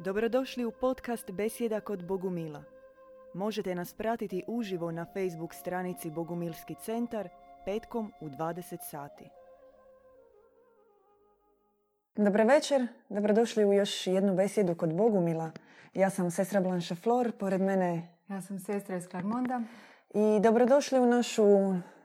Dobrodošli 0.00 0.64
u 0.64 0.70
podcast 0.70 1.30
Besjeda 1.30 1.80
kod 1.80 2.04
Bogumila. 2.06 2.62
Možete 3.34 3.74
nas 3.74 3.94
pratiti 3.94 4.44
uživo 4.46 4.90
na 4.90 5.04
Facebook 5.04 5.54
stranici 5.54 6.10
Bogumilski 6.10 6.74
centar 6.74 7.28
petkom 7.64 8.12
u 8.20 8.28
20 8.28 8.78
sati. 8.90 9.24
Dobro 12.16 12.44
večer, 12.44 12.86
dobrodošli 13.08 13.64
u 13.64 13.72
još 13.72 14.06
jednu 14.06 14.34
besjedu 14.34 14.74
kod 14.74 14.94
Bogumila. 14.94 15.50
Ja 15.94 16.10
sam 16.10 16.30
sestra 16.30 16.60
Blanche 16.60 16.94
Flor, 16.94 17.32
pored 17.38 17.60
mene... 17.60 18.08
Ja 18.28 18.40
sam 18.42 18.58
sestra 18.58 18.96
iz 18.96 19.08
Klarmonda. 19.08 19.62
I 20.14 20.40
dobrodošli 20.42 20.98
u 20.98 21.06
našu 21.06 21.44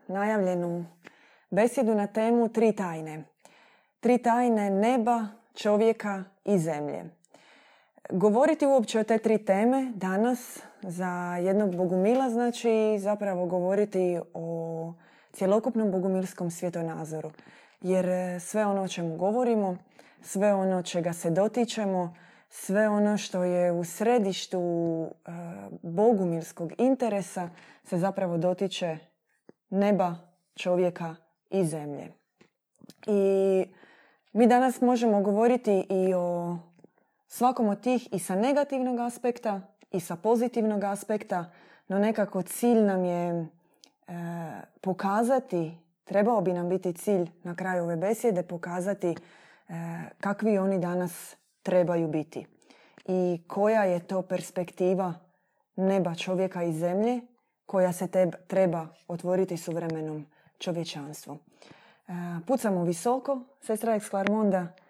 najavljenu 0.08 0.86
besjedu 1.50 1.94
na 1.94 2.06
temu 2.06 2.48
Tri 2.48 2.72
tajne. 2.76 3.24
Tri 4.00 4.18
tajne 4.18 4.70
neba, 4.70 5.26
čovjeka 5.54 6.24
i 6.44 6.58
zemlje. 6.58 7.23
Govoriti 8.10 8.66
uopće 8.66 9.00
o 9.00 9.04
te 9.04 9.18
tri 9.18 9.38
teme 9.38 9.92
danas 9.94 10.62
za 10.82 11.36
jednog 11.42 11.76
bogumila 11.76 12.30
znači 12.30 12.98
zapravo 12.98 13.46
govoriti 13.46 14.18
o 14.34 14.92
cjelokupnom 15.32 15.90
bogumilskom 15.90 16.50
svjetonazoru. 16.50 17.30
Jer 17.80 18.06
sve 18.40 18.66
ono 18.66 18.82
o 18.82 18.88
čemu 18.88 19.16
govorimo, 19.16 19.76
sve 20.22 20.54
ono 20.54 20.82
čega 20.82 21.12
se 21.12 21.30
dotičemo, 21.30 22.14
sve 22.48 22.88
ono 22.88 23.18
što 23.18 23.44
je 23.44 23.72
u 23.72 23.84
središtu 23.84 24.60
e, 25.04 25.30
bogumilskog 25.82 26.72
interesa 26.78 27.50
se 27.84 27.98
zapravo 27.98 28.38
dotiče 28.38 28.98
neba, 29.70 30.14
čovjeka 30.54 31.16
i 31.50 31.64
zemlje. 31.64 32.12
I 33.06 33.64
mi 34.32 34.46
danas 34.46 34.80
možemo 34.80 35.22
govoriti 35.22 35.86
i 35.90 36.14
o 36.14 36.56
svakom 37.34 37.68
od 37.68 37.80
tih 37.80 38.08
i 38.12 38.18
sa 38.18 38.36
negativnog 38.36 38.98
aspekta 38.98 39.60
i 39.90 40.00
sa 40.00 40.16
pozitivnog 40.16 40.84
aspekta, 40.84 41.50
no 41.88 41.98
nekako 41.98 42.42
cilj 42.42 42.82
nam 42.82 43.04
je 43.04 43.28
e, 43.30 43.46
pokazati, 44.80 45.78
trebao 46.04 46.40
bi 46.40 46.52
nam 46.52 46.68
biti 46.68 46.92
cilj 46.92 47.30
na 47.42 47.56
kraju 47.56 47.82
ove 47.84 47.96
besjede, 47.96 48.42
pokazati 48.42 49.08
e, 49.08 49.14
kakvi 50.20 50.58
oni 50.58 50.78
danas 50.78 51.36
trebaju 51.62 52.08
biti 52.08 52.46
i 53.06 53.42
koja 53.46 53.84
je 53.84 54.00
to 54.00 54.22
perspektiva 54.22 55.14
neba 55.76 56.14
čovjeka 56.14 56.62
i 56.62 56.72
zemlje 56.72 57.20
koja 57.66 57.92
se 57.92 58.08
treba 58.46 58.86
otvoriti 59.08 59.56
suvremenom 59.56 60.26
čovječanstvu. 60.58 61.38
E, 62.08 62.12
pucamo 62.46 62.84
visoko, 62.84 63.40
sestra 63.60 63.94
Ex 63.94 64.08
Clarmonda, 64.10 64.58
e, 64.58 64.83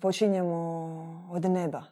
počinjemo 0.00 0.56
od 1.30 1.44
neba. 1.44 1.82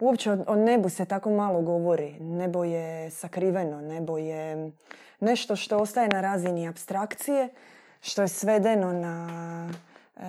Uopće 0.00 0.32
o 0.46 0.56
nebu 0.56 0.88
se 0.88 1.04
tako 1.04 1.30
malo 1.30 1.60
govori. 1.62 2.20
Nebo 2.20 2.64
je 2.64 3.10
sakriveno, 3.10 3.80
nebo 3.80 4.18
je 4.18 4.72
nešto 5.20 5.56
što 5.56 5.78
ostaje 5.78 6.08
na 6.08 6.20
razini 6.20 6.68
abstrakcije, 6.68 7.48
što 8.00 8.22
je 8.22 8.28
svedeno 8.28 8.92
na 8.92 9.28
e, 10.16 10.22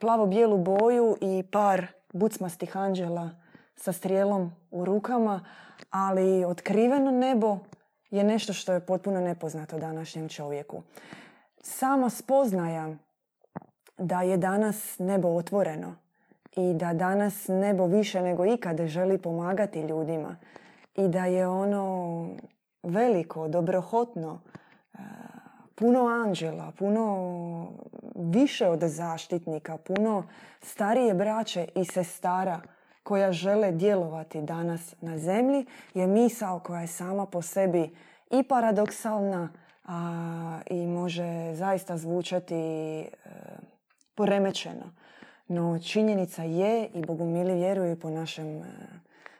plavo-bijelu 0.00 0.58
boju 0.58 1.16
i 1.20 1.44
par 1.52 1.86
bucmastih 2.12 2.76
anđela 2.76 3.30
sa 3.76 3.92
strijelom 3.92 4.52
u 4.70 4.84
rukama, 4.84 5.44
ali 5.90 6.44
otkriveno 6.44 7.10
nebo 7.10 7.58
je 8.10 8.24
nešto 8.24 8.52
što 8.52 8.72
je 8.72 8.86
potpuno 8.86 9.20
nepoznato 9.20 9.78
današnjem 9.78 10.28
čovjeku. 10.28 10.82
Sama 11.62 12.10
spoznaja 12.10 12.96
da 14.00 14.22
je 14.22 14.36
danas 14.36 14.98
nebo 14.98 15.28
otvoreno 15.28 15.94
i 16.56 16.74
da 16.74 16.92
danas 16.92 17.48
nebo 17.48 17.86
više 17.86 18.22
nego 18.22 18.46
ikada 18.46 18.86
želi 18.86 19.18
pomagati 19.18 19.80
ljudima 19.80 20.36
i 20.96 21.08
da 21.08 21.26
je 21.26 21.48
ono 21.48 22.26
veliko, 22.82 23.48
dobrohotno, 23.48 24.40
e, 24.94 24.98
puno 25.74 26.06
anđela, 26.06 26.72
puno 26.78 27.72
više 28.14 28.68
od 28.68 28.80
zaštitnika, 28.80 29.76
puno 29.76 30.24
starije 30.62 31.14
braće 31.14 31.68
i 31.74 31.84
sestara 31.84 32.60
koja 33.02 33.32
žele 33.32 33.72
djelovati 33.72 34.42
danas 34.42 34.94
na 35.00 35.18
zemlji 35.18 35.66
je 35.94 36.06
misao 36.06 36.58
koja 36.58 36.80
je 36.80 36.86
sama 36.86 37.26
po 37.26 37.42
sebi 37.42 37.90
i 38.30 38.42
paradoksalna 38.42 39.48
i 40.66 40.86
može 40.86 41.54
zaista 41.54 41.96
zvučati 41.96 42.54
e, 42.54 43.06
poremećeno. 44.20 44.92
No 45.48 45.78
činjenica 45.78 46.42
je 46.42 46.88
i 46.94 47.06
Bogumili 47.06 47.54
vjeruju 47.54 48.00
po 48.00 48.10
našem 48.10 48.46
e, 48.46 48.64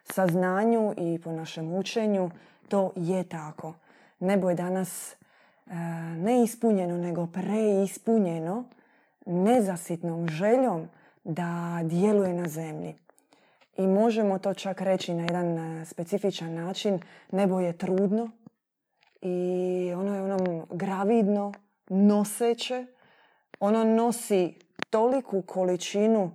saznanju 0.05 0.95
i 0.97 1.21
po 1.25 1.33
našem 1.33 1.73
učenju 1.73 2.31
to 2.69 2.93
je 2.97 3.25
tako. 3.25 3.75
Nebo 4.21 4.51
je 4.51 4.57
danas 4.57 5.13
e, 5.13 5.17
ne 6.17 6.43
ispunjeno 6.43 6.97
nego 6.97 7.27
preispunjeno 7.27 8.65
nezasitnom 9.27 10.29
željom 10.29 10.89
da 11.25 11.81
djeluje 11.83 12.35
na 12.35 12.49
zemlji. 12.49 12.95
I 13.77 13.87
možemo 13.87 14.39
to 14.39 14.55
čak 14.55 14.81
reći 14.81 15.15
na 15.15 15.23
jedan 15.23 15.59
e, 15.59 15.85
specifičan 15.85 16.55
način. 16.55 17.01
Nebo 17.31 17.61
je 17.61 17.79
trudno 17.79 18.31
i 19.23 19.93
ono 19.97 20.15
je 20.15 20.23
onom 20.23 20.67
gravidno, 20.71 21.53
noseće. 21.89 22.87
Ono 23.61 23.85
nosi 23.85 24.55
toliku 24.91 25.43
količinu 25.43 26.31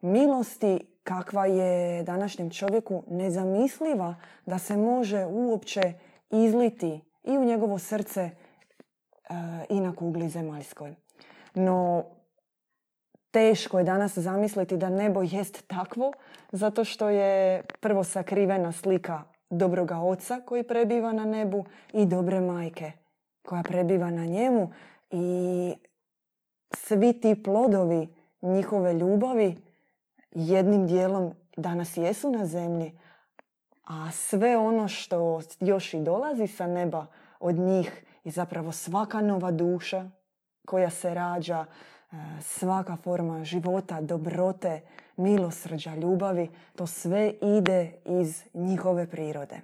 milosti 0.00 0.78
kakva 1.02 1.46
je 1.46 2.02
današnjem 2.02 2.50
čovjeku 2.50 3.02
nezamisliva 3.10 4.14
da 4.46 4.58
se 4.58 4.76
može 4.76 5.26
uopće 5.26 5.80
izliti 6.30 7.00
i 7.24 7.38
u 7.38 7.44
njegovo 7.44 7.78
srce 7.78 8.20
e, 8.20 8.30
i 9.68 9.80
na 9.80 9.96
kugli 9.96 10.28
zemaljskoj. 10.28 10.94
No, 11.54 12.04
teško 13.30 13.78
je 13.78 13.84
danas 13.84 14.18
zamisliti 14.18 14.76
da 14.76 14.90
nebo 14.90 15.22
jest 15.22 15.66
takvo, 15.66 16.12
zato 16.52 16.84
što 16.84 17.08
je 17.08 17.62
prvo 17.80 18.04
sakrivena 18.04 18.72
slika 18.72 19.22
dobroga 19.50 19.98
oca 19.98 20.40
koji 20.46 20.62
prebiva 20.62 21.12
na 21.12 21.24
nebu 21.24 21.64
i 21.92 22.06
dobre 22.06 22.40
majke 22.40 22.92
koja 23.42 23.62
prebiva 23.62 24.10
na 24.10 24.24
njemu 24.24 24.72
i 25.10 25.74
svi 26.74 27.20
ti 27.20 27.42
plodovi 27.42 28.08
njihove 28.42 28.92
ljubavi 28.92 29.56
jednim 30.30 30.86
dijelom 30.86 31.34
danas 31.56 31.96
jesu 31.96 32.30
na 32.30 32.46
zemlji, 32.46 32.98
a 33.84 34.10
sve 34.10 34.56
ono 34.56 34.88
što 34.88 35.40
još 35.60 35.94
i 35.94 36.00
dolazi 36.00 36.46
sa 36.46 36.66
neba 36.66 37.06
od 37.40 37.54
njih 37.54 38.04
je 38.24 38.32
zapravo 38.32 38.72
svaka 38.72 39.20
nova 39.20 39.50
duša 39.50 40.10
koja 40.66 40.90
se 40.90 41.14
rađa, 41.14 41.64
e, 41.66 42.16
svaka 42.40 42.96
forma 42.96 43.44
života, 43.44 44.00
dobrote, 44.00 44.80
milosrđa, 45.16 45.94
ljubavi, 45.94 46.50
to 46.76 46.86
sve 46.86 47.34
ide 47.58 47.92
iz 48.04 48.42
njihove 48.54 49.10
prirode. 49.10 49.60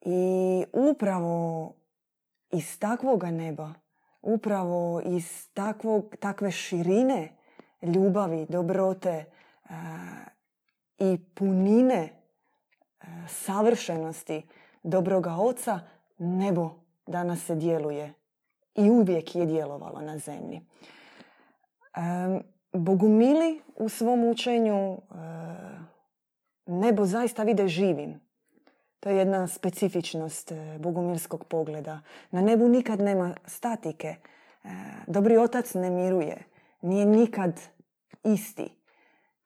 I 0.00 0.64
upravo 0.72 1.72
iz 2.50 2.78
takvoga 2.78 3.30
neba, 3.30 3.72
upravo 4.22 5.00
iz 5.04 5.48
takvog, 5.54 6.16
takve 6.20 6.50
širine 6.50 7.28
ljubavi, 7.82 8.46
dobrote 8.48 9.10
e, 9.10 9.24
i 10.98 11.18
punine 11.34 11.94
e, 12.02 12.10
savršenosti 13.28 14.42
dobroga 14.82 15.34
oca, 15.34 15.80
nebo 16.18 16.70
danas 17.06 17.44
se 17.44 17.54
djeluje 17.54 18.14
i 18.74 18.90
uvijek 18.90 19.36
je 19.36 19.46
djelovalo 19.46 20.00
na 20.00 20.18
zemlji. 20.18 20.60
Bogumili 22.72 23.62
u 23.76 23.88
svom 23.88 24.24
učenju 24.24 24.92
e, 24.92 24.98
nebo 26.66 27.04
zaista 27.04 27.42
vide 27.42 27.68
živim. 27.68 28.27
To 29.00 29.10
je 29.10 29.16
jedna 29.16 29.46
specifičnost 29.48 30.52
e, 30.52 30.78
bogumilskog 30.78 31.44
pogleda. 31.44 32.00
Na 32.30 32.40
nebu 32.40 32.68
nikad 32.68 33.00
nema 33.00 33.34
statike. 33.46 34.08
E, 34.08 34.18
dobri 35.06 35.36
otac 35.36 35.74
ne 35.74 35.90
miruje. 35.90 36.44
Nije 36.82 37.06
nikad 37.06 37.60
isti. 38.24 38.68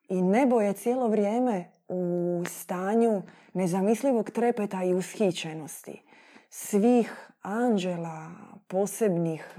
I 0.09 0.21
nebo 0.21 0.61
je 0.61 0.73
cijelo 0.73 1.07
vrijeme 1.07 1.65
u 1.87 2.43
stanju 2.47 3.21
nezamislivog 3.53 4.29
trepeta 4.29 4.83
i 4.83 4.93
ushićenosti. 4.93 6.01
Svih 6.49 7.29
anđela, 7.41 8.31
posebnih 8.67 9.57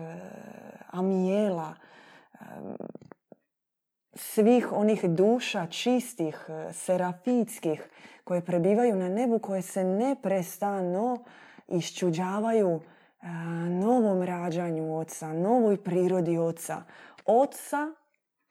amijela, 0.90 1.75
svih 4.14 4.72
onih 4.72 5.05
duša 5.05 5.66
čistih, 5.66 6.46
e, 6.49 6.72
serafitskih 6.72 7.88
koje 8.25 8.40
prebivaju 8.40 8.96
na 8.96 9.08
nebu, 9.08 9.38
koje 9.38 9.62
se 9.62 9.84
neprestano 9.84 11.25
iščuđavaju 11.69 12.81
e, 12.81 13.26
novom 13.70 14.22
rađanju 14.22 14.99
oca, 14.99 15.32
novoj 15.32 15.76
prirodi 15.76 16.38
oca. 16.38 16.82
Oca 17.26 17.94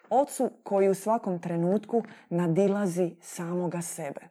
ocu 0.09 0.51
koji 0.63 0.89
u 0.89 0.93
svakom 0.93 1.39
trenutku 1.39 2.03
nadilazi 2.29 3.15
samoga 3.21 3.81
sebe. 3.81 4.21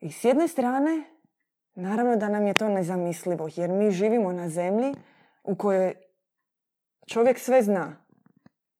I 0.00 0.12
s 0.12 0.24
jedne 0.24 0.48
strane, 0.48 1.04
naravno 1.74 2.16
da 2.16 2.28
nam 2.28 2.46
je 2.46 2.54
to 2.54 2.68
nezamislivo, 2.68 3.48
jer 3.56 3.70
mi 3.70 3.90
živimo 3.90 4.32
na 4.32 4.48
zemlji 4.48 4.94
u 5.44 5.54
kojoj 5.54 5.94
čovjek 7.06 7.38
sve 7.38 7.62
zna. 7.62 8.03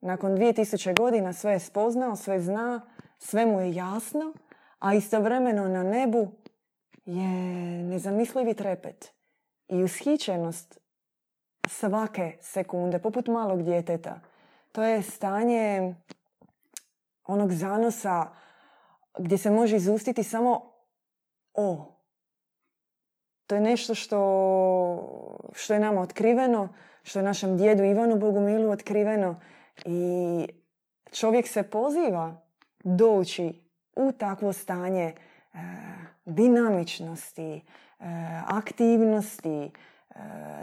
Nakon 0.04 0.36
2000 0.36 0.96
godina 0.96 1.32
sve 1.32 1.52
je 1.52 1.58
spoznao, 1.58 2.16
sve 2.16 2.40
zna, 2.40 2.80
sve 3.18 3.46
mu 3.46 3.60
je 3.60 3.74
jasno, 3.74 4.32
a 4.78 4.94
istovremeno 4.94 5.68
na 5.68 5.82
nebu 5.82 6.28
je 7.04 7.28
nezamislivi 7.82 8.54
trepet 8.54 9.12
i 9.68 9.82
ushićenost 9.82 10.80
svake 11.68 12.36
sekunde, 12.40 12.98
poput 12.98 13.26
malog 13.26 13.62
djeteta. 13.62 14.20
To 14.72 14.82
je 14.82 15.02
stanje 15.02 15.94
onog 17.26 17.52
zanosa 17.52 18.26
gdje 19.18 19.38
se 19.38 19.50
može 19.50 19.76
izustiti 19.76 20.22
samo 20.22 20.72
o. 21.54 21.96
To 23.46 23.54
je 23.54 23.60
nešto 23.60 23.94
što, 23.94 24.20
što 25.52 25.74
je 25.74 25.80
nama 25.80 26.00
otkriveno, 26.00 26.68
što 27.02 27.18
je 27.18 27.22
našem 27.22 27.56
djedu 27.56 27.84
Ivanu 27.84 28.16
Bogumilu 28.16 28.70
otkriveno 28.70 29.40
i 29.84 30.46
čovjek 31.12 31.48
se 31.48 31.62
poziva 31.62 32.36
doći 32.84 33.64
u 33.96 34.12
takvo 34.12 34.52
stanje 34.52 35.04
e, 35.04 35.14
dinamičnosti, 36.24 37.54
e, 37.54 37.62
aktivnosti, 38.46 39.62
e, 39.64 39.70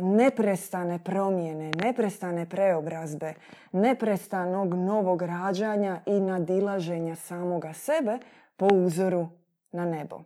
neprestane 0.02 1.00
promjene, 1.04 1.72
neprestane 1.84 2.50
preobrazbe, 2.50 3.34
neprestanog 3.72 4.74
novog 4.74 5.22
rađanja 5.22 6.02
i 6.06 6.20
nadilaženja 6.20 7.16
samoga 7.16 7.74
sebe 7.74 8.20
po 8.58 8.68
uzoru 8.72 9.28
na 9.72 9.86
nebo. 9.86 10.20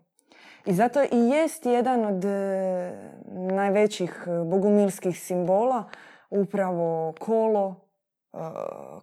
I 0.65 0.73
zato 0.73 1.03
i 1.03 1.29
jest 1.29 1.65
jedan 1.65 2.05
od 2.05 2.25
najvećih 3.51 4.27
bogumilskih 4.45 5.19
simbola 5.19 5.83
upravo 6.29 7.13
kolo, 7.19 7.84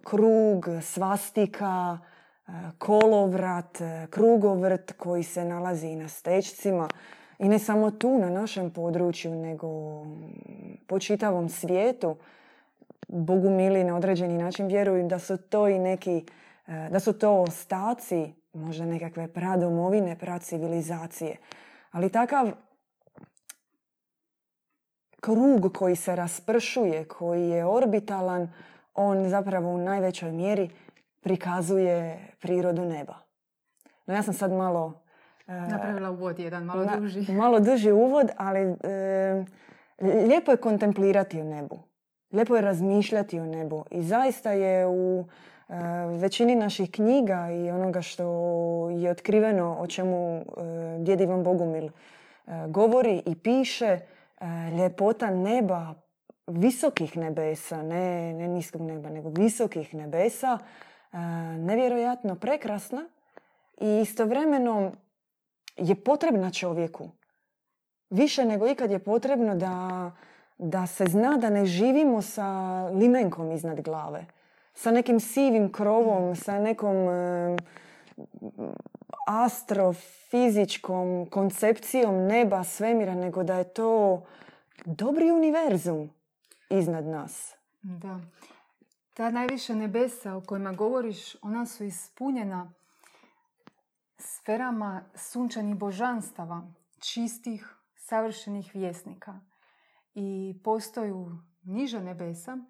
krug, 0.05 0.67
svastika, 0.83 1.99
kolovrat, 2.79 3.79
krugovrt 4.11 4.93
koji 4.93 5.23
se 5.23 5.45
nalazi 5.45 5.97
na 5.97 6.09
stečcima. 6.09 6.89
I 7.39 7.49
ne 7.49 7.59
samo 7.59 7.91
tu 7.91 8.19
na 8.19 8.31
našem 8.31 8.71
području, 8.71 9.35
nego 9.35 9.69
po 10.87 10.99
čitavom 10.99 11.49
svijetu. 11.49 12.17
Bogumili 13.09 13.85
na 13.85 13.97
određeni 13.97 14.39
način 14.39 14.67
vjeruju 14.67 15.09
da 15.09 15.19
su 15.19 15.37
to 15.37 15.69
i 15.69 15.79
neki, 15.79 16.25
da 16.67 17.01
su 17.01 17.13
to 17.13 17.43
ostaci, 17.43 18.33
možda 18.53 18.85
nekakve 18.85 19.29
pradomovine, 19.29 20.17
civilizacije. 20.41 21.37
Ali 21.91 22.09
takav 22.09 22.51
krug 25.21 25.73
koji 25.79 25.97
se 25.97 26.17
raspršuje, 26.17 27.05
koji 27.05 27.49
je 27.49 27.67
orbitalan, 27.67 28.53
on 28.95 29.29
zapravo 29.29 29.71
u 29.71 29.79
najvećoj 29.79 30.33
mjeri 30.33 30.71
prikazuje 31.21 32.29
prirodu 32.41 32.85
neba. 32.85 33.15
No 34.07 34.15
ja 34.15 34.23
sam 34.23 34.35
sad 34.35 34.53
malo... 34.53 35.03
E, 35.47 35.53
Napravila 35.53 36.11
uvod 36.11 36.39
jedan, 36.39 36.65
malo 36.65 36.87
duži. 36.99 37.33
Malo 37.43 37.61
duži 37.61 37.93
uvod, 37.93 38.31
ali 38.37 38.61
e, 38.61 39.45
lijepo 40.27 40.51
je 40.51 40.57
kontemplirati 40.57 41.41
o 41.41 41.45
nebu. 41.45 41.79
Lijepo 42.33 42.57
je 42.57 42.63
razmišljati 42.63 43.41
o 43.41 43.47
nebu. 43.47 43.85
I 43.91 44.03
zaista 44.03 44.53
je 44.53 44.87
u 44.87 45.25
e, 45.69 45.75
većini 46.21 46.55
naših 46.55 46.91
knjiga 46.91 47.51
i 47.51 47.71
onoga 47.71 48.03
što 48.03 48.25
je 48.91 49.11
otkriveno 49.11 49.77
o 49.81 49.87
čemu 49.87 50.45
djed 50.99 51.21
Ivan 51.21 51.43
Bogumil 51.43 51.89
govori 52.69 53.23
i 53.27 53.35
piše, 53.35 53.99
ljepota 54.79 55.31
neba, 55.31 55.95
visokih 56.47 57.17
nebesa, 57.17 57.83
ne, 57.83 58.33
ne 58.33 58.49
niskog 58.49 58.83
neba, 58.83 59.11
nego 59.11 59.29
visokih 59.29 59.95
nebesa, 59.95 60.59
nevjerojatno 61.59 62.37
prekrasna 62.37 63.05
i 63.81 64.01
istovremeno 64.01 64.93
je 65.77 65.95
potrebna 65.95 66.51
čovjeku. 66.51 67.11
Više 68.11 68.45
nego 68.45 68.69
ikad 68.69 68.91
je 68.91 68.99
potrebno 68.99 69.55
da, 69.55 70.11
da 70.59 70.87
se 70.87 71.07
zna 71.07 71.37
da 71.37 71.51
ne 71.51 71.67
živimo 71.67 72.23
sa 72.23 72.47
limenkom 72.87 73.53
iznad 73.53 73.81
glave. 73.81 74.27
Sa 74.75 74.91
nekim 74.91 75.21
sivim 75.21 75.73
krovom, 75.73 76.37
sa 76.37 76.59
nekom 76.59 77.09
e, 77.09 77.57
astrofizičkom 79.27 81.27
koncepcijom 81.31 82.27
neba, 82.27 82.65
svemira, 82.65 83.15
nego 83.15 83.43
da 83.43 83.59
je 83.59 83.65
to 83.65 84.23
dobri 84.85 85.31
univerzum 85.31 86.11
iznad 86.79 87.07
nas. 87.07 87.55
Da. 87.83 88.21
Ta 89.15 89.31
najviša 89.31 89.75
nebesa 89.75 90.37
o 90.37 90.41
kojima 90.41 90.73
govoriš, 90.73 91.37
ona 91.43 91.67
su 91.67 91.85
ispunjena 91.85 92.73
sferama 94.19 95.05
sunčanih 95.15 95.77
božanstava, 95.77 96.63
čistih, 96.99 97.77
savršenih 97.97 98.75
vjesnika. 98.75 99.41
I 100.15 100.55
postoju 100.65 101.39
niža 101.63 102.01
nebesa 102.01 102.53
e, 102.53 102.63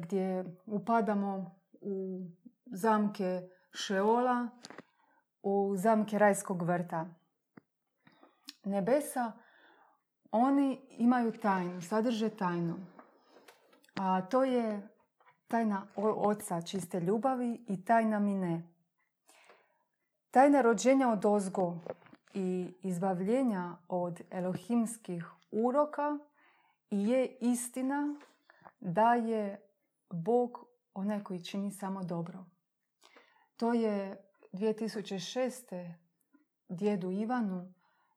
gdje 0.00 0.44
upadamo 0.66 1.56
u 1.80 2.26
zamke 2.66 3.48
Šeola, 3.72 4.48
u 5.42 5.74
zamke 5.76 6.18
rajskog 6.18 6.62
vrta. 6.62 7.06
Nebesa, 8.64 9.32
oni 10.36 10.80
imaju 10.98 11.32
tajnu, 11.32 11.82
sadrže 11.82 12.28
tajnu. 12.28 12.74
A 13.94 14.22
to 14.22 14.44
je 14.44 14.88
tajna 15.48 15.86
oca 15.96 16.62
čiste 16.62 17.00
ljubavi 17.00 17.64
i 17.68 17.84
tajna 17.84 18.18
mine. 18.18 18.62
Tajna 20.30 20.60
rođenja 20.60 21.08
od 21.08 21.24
ozgo 21.24 21.76
i 22.32 22.74
izbavljenja 22.82 23.76
od 23.88 24.20
elohimskih 24.30 25.26
uroka 25.50 26.18
je 26.90 27.36
istina 27.40 28.14
da 28.80 29.14
je 29.14 29.60
Bog 30.10 30.66
onaj 30.94 31.22
koji 31.22 31.44
čini 31.44 31.70
samo 31.70 32.04
dobro. 32.04 32.44
To 33.56 33.72
je 33.72 34.16
2006. 34.52 35.94
djedu 36.68 37.10
Ivanu 37.10 37.72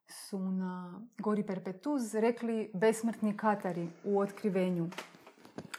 su 0.07 0.39
na 0.39 1.01
Gori 1.17 1.43
Perpetuz 1.43 2.15
rekli 2.15 2.71
besmrtni 2.73 3.37
katari 3.37 3.89
u 4.03 4.19
otkrivenju. 4.19 4.89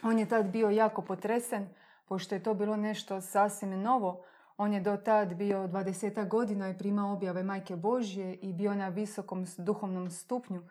On 0.03 0.19
je 0.19 0.29
tad 0.29 0.45
bio 0.45 0.69
jako 0.69 1.01
potresen, 1.01 1.69
pošto 2.07 2.35
je 2.35 2.43
to 2.43 2.53
bilo 2.53 2.77
nešto 2.77 3.21
sasvim 3.21 3.81
novo. 3.81 4.23
On 4.57 4.73
je 4.73 4.79
do 4.79 4.97
tad 4.97 5.33
bio 5.33 5.67
20 5.67 6.27
godina 6.27 6.69
i 6.69 6.77
primao 6.77 7.13
objave 7.13 7.43
Majke 7.43 7.75
Božje 7.75 8.33
i 8.33 8.53
bio 8.53 8.75
na 8.75 8.89
visokom 8.89 9.45
duhovnom 9.57 10.11
stupnju. 10.11 10.61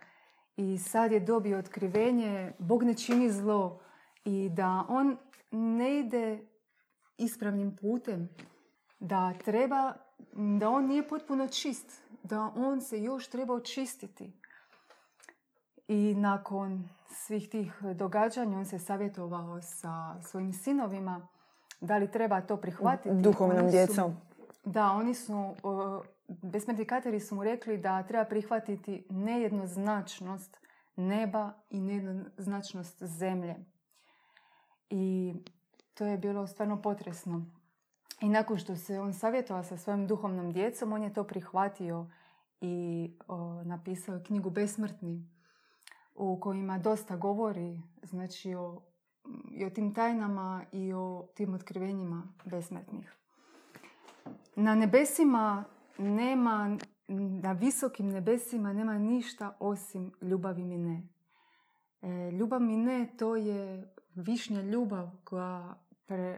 I 0.57 0.79
sad 0.79 1.13
je 1.13 1.21
dobio 1.21 1.59
otkrivenje, 1.59 2.53
Bog 2.59 2.83
ne 2.83 2.95
čini 2.95 3.31
zlo 3.31 3.81
i 4.25 4.49
da 4.49 4.85
on 4.89 5.17
ne 5.51 5.99
ide 5.99 6.47
ispravnim 7.19 7.77
putem, 7.77 8.29
da 9.01 9.35
treba, 9.45 9.95
da 10.33 10.71
on 10.71 10.87
nije 10.87 11.09
potpuno 11.09 11.49
čist, 11.49 12.03
da 12.23 12.53
on 12.57 12.81
se 12.81 13.03
još 13.03 13.29
treba 13.29 13.55
očistiti. 13.55 14.33
I 15.89 16.15
nakon 16.15 16.89
svih 17.09 17.49
tih 17.49 17.83
događanja 17.95 18.59
on 18.59 18.65
se 18.65 18.79
savjetovao 18.79 19.63
sa 19.63 20.23
svojim 20.23 20.53
sinovima 20.53 21.29
da 21.81 21.97
li 21.97 22.11
treba 22.11 22.41
to 22.41 22.57
prihvatiti. 22.57 23.15
Duhovnom 23.15 23.71
djecom. 23.71 24.17
Da, 24.65 24.93
oni 24.93 25.15
su, 25.15 25.55
besmrtni 26.29 26.85
kateri 26.85 27.21
su 27.21 27.35
mu 27.35 27.45
rekli 27.45 27.79
da 27.79 28.03
treba 28.03 28.25
prihvatiti 28.25 29.07
nejednoznačnost 29.11 30.59
neba 30.97 31.53
i 31.71 31.81
nejednoznačnost 31.81 33.03
zemlje. 33.03 33.57
I 34.91 35.35
to 35.95 36.07
je 36.07 36.19
bilo 36.19 36.47
stvarno 36.47 36.83
potresno. 36.83 37.47
I 38.21 38.29
nakon 38.29 38.59
što 38.59 38.77
se 38.77 39.01
on 39.01 39.15
savjetovao 39.15 39.65
sa 39.65 39.77
svojim 39.77 40.07
duhovnom 40.07 40.53
djecom, 40.53 40.93
on 40.93 41.03
je 41.03 41.15
to 41.15 41.25
prihvatio 41.25 42.07
i 42.61 43.11
napisao 43.65 44.15
je 44.15 44.25
knjigu 44.25 44.51
Besmrtni 44.51 45.29
u 46.15 46.41
kojima 46.41 46.79
dosta 46.79 47.17
govori 47.17 47.83
znači 48.03 48.55
o, 48.55 48.83
i 49.51 49.65
o 49.65 49.71
tim 49.71 49.95
tajnama 49.95 50.65
i 50.73 50.93
o 50.93 51.29
tim 51.35 51.55
otkrivenjima 51.55 52.23
besmrtnih. 52.45 53.15
Na 54.57 54.75
nebesima 54.75 55.65
nema, 55.99 56.79
na 57.43 57.53
visokim 57.53 58.09
nebesima 58.09 58.73
nema 58.73 58.99
ništa 58.99 59.57
osim 59.61 60.13
ljubavi 60.23 60.65
mi 60.65 60.79
ne. 60.79 61.09
E, 62.03 62.31
ljubav 62.31 62.61
mi 62.61 62.77
ne 62.77 63.09
to 63.19 63.37
je 63.37 63.95
višnja 64.15 64.63
ljubav 64.63 65.11
koja 65.25 65.75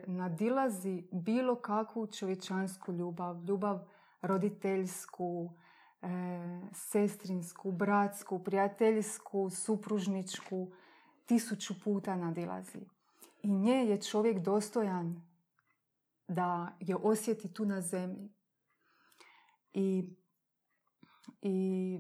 nadilazi 0.07 1.09
bilo 1.13 1.57
kakvu 1.57 2.07
čovječansku 2.07 2.93
ljubav, 2.93 3.45
ljubav 3.45 3.89
roditeljsku, 4.23 5.51
e, 6.03 6.09
sestrinsku, 6.73 7.73
bratsku, 7.73 8.45
prijateljsku, 8.45 9.51
supružničku, 9.51 10.73
tisuću 11.27 11.75
puta 11.85 12.17
nadilazi. 12.17 12.87
I 13.43 13.53
nje 13.53 13.75
je 13.75 14.03
čovjek 14.03 14.39
dostojan 14.39 15.23
da 16.29 16.77
je 16.81 16.97
osjeti 16.97 17.53
tu 17.53 17.65
na 17.65 17.81
zemlji. 17.81 18.31
I, 19.73 20.17
i 21.43 21.99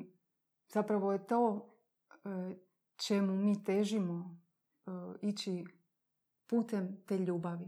zapravo 0.68 1.12
je 1.12 1.26
to 1.26 1.70
e, 2.24 2.54
čemu 2.96 3.36
mi 3.36 3.64
težimo 3.64 4.40
e, 4.86 4.90
ići 5.22 5.64
putem 6.50 7.02
te 7.06 7.18
ljubavi. 7.18 7.66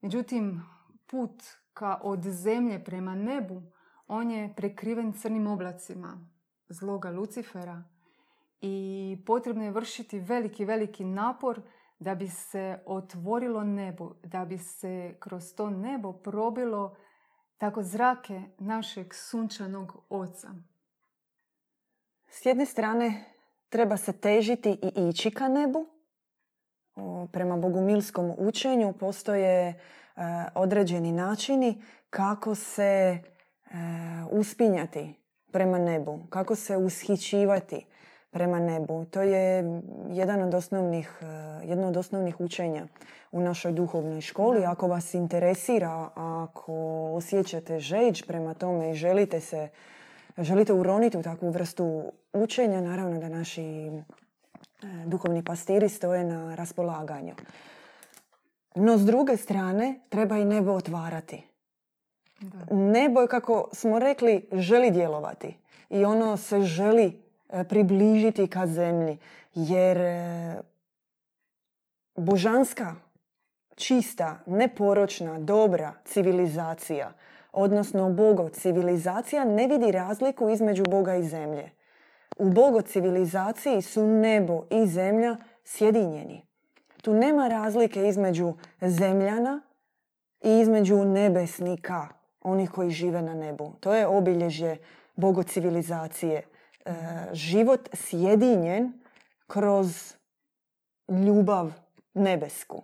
Međutim, 0.00 0.62
put 1.06 1.42
ka 1.72 2.00
od 2.02 2.22
zemlje 2.22 2.84
prema 2.84 3.14
nebu, 3.14 3.62
on 4.06 4.30
je 4.30 4.54
prekriven 4.56 5.12
crnim 5.12 5.46
oblacima 5.46 6.28
zloga 6.68 7.10
Lucifera 7.10 7.84
i 8.60 9.16
potrebno 9.26 9.64
je 9.64 9.70
vršiti 9.70 10.20
veliki, 10.20 10.64
veliki 10.64 11.04
napor 11.04 11.60
da 11.98 12.14
bi 12.14 12.28
se 12.28 12.78
otvorilo 12.86 13.64
nebo, 13.64 14.14
da 14.24 14.44
bi 14.44 14.58
se 14.58 15.16
kroz 15.20 15.54
to 15.54 15.70
nebo 15.70 16.12
probilo 16.12 16.96
tako 17.58 17.82
zrake 17.82 18.42
našeg 18.58 19.14
sunčanog 19.14 19.96
oca. 20.08 20.48
S 22.28 22.46
jedne 22.46 22.66
strane 22.66 23.24
treba 23.68 23.96
se 23.96 24.12
težiti 24.12 24.70
i 24.70 25.08
ići 25.08 25.30
ka 25.30 25.48
nebu. 25.48 25.95
Prema 27.32 27.56
bogumilskom 27.56 28.34
učenju 28.38 28.92
postoje 28.92 29.68
e, 29.68 29.74
određeni 30.54 31.12
načini 31.12 31.82
kako 32.10 32.54
se 32.54 32.82
e, 32.82 33.18
uspinjati 34.30 35.14
prema 35.52 35.78
nebu, 35.78 36.26
kako 36.30 36.54
se 36.54 36.76
ushićivati 36.76 37.86
prema 38.30 38.60
nebu. 38.60 39.04
To 39.04 39.22
je 39.22 39.64
jedan 40.10 40.42
od 40.42 40.54
osnovnih, 40.54 41.18
e, 41.22 41.26
jedno 41.66 41.88
od 41.88 41.96
osnovnih 41.96 42.40
učenja 42.40 42.86
u 43.32 43.40
našoj 43.40 43.72
duhovnoj 43.72 44.20
školi. 44.20 44.64
Ako 44.64 44.88
vas 44.88 45.14
interesira, 45.14 46.08
ako 46.14 46.74
osjećate 47.14 47.78
žeđ 47.78 48.22
prema 48.26 48.54
tome 48.54 48.90
i 48.90 48.94
želite 48.94 49.40
se 49.40 49.68
želite 50.38 50.72
uroniti 50.72 51.18
u 51.18 51.22
takvu 51.22 51.50
vrstu 51.50 52.12
učenja, 52.32 52.80
naravno 52.80 53.20
da 53.20 53.28
naši 53.28 53.90
duhovni 55.06 55.44
pastiri 55.44 55.88
stoje 55.88 56.24
na 56.24 56.54
raspolaganju. 56.54 57.34
No 58.74 58.98
s 58.98 59.04
druge 59.04 59.36
strane 59.36 60.00
treba 60.08 60.38
i 60.38 60.44
nebo 60.44 60.72
otvarati. 60.72 61.42
Nebo 62.70 63.20
je, 63.20 63.28
kako 63.28 63.68
smo 63.72 63.98
rekli, 63.98 64.48
želi 64.52 64.90
djelovati. 64.90 65.56
I 65.90 66.04
ono 66.04 66.36
se 66.36 66.60
želi 66.60 67.22
e, 67.48 67.64
približiti 67.64 68.46
ka 68.46 68.66
zemlji. 68.66 69.18
Jer 69.54 69.98
e, 69.98 70.56
božanska, 72.16 72.94
čista, 73.74 74.38
neporočna, 74.46 75.38
dobra 75.38 75.92
civilizacija– 76.04 77.12
odnosno 77.56 78.10
Bogo 78.10 78.48
civilizacija 78.48 79.44
ne 79.44 79.66
vidi 79.66 79.92
razliku 79.92 80.48
između 80.48 80.84
Boga 80.84 81.14
i 81.14 81.22
zemlje. 81.22 81.70
U 82.36 82.50
Bogo 82.50 82.82
civilizaciji 82.82 83.82
su 83.82 84.06
nebo 84.06 84.64
i 84.70 84.86
zemlja 84.86 85.36
sjedinjeni. 85.64 86.46
Tu 87.02 87.14
nema 87.14 87.48
razlike 87.48 88.08
između 88.08 88.54
zemljana 88.80 89.62
i 90.44 90.58
između 90.60 91.04
nebesnika, 91.04 92.08
onih 92.40 92.70
koji 92.70 92.90
žive 92.90 93.22
na 93.22 93.34
nebu. 93.34 93.72
To 93.80 93.94
je 93.94 94.06
obilježje 94.06 94.78
Bogo 95.16 95.42
civilizacije. 95.42 96.42
E, 96.84 96.92
život 97.32 97.88
sjedinjen 97.92 98.92
kroz 99.46 100.14
ljubav 101.08 101.72
nebesku. 102.14 102.82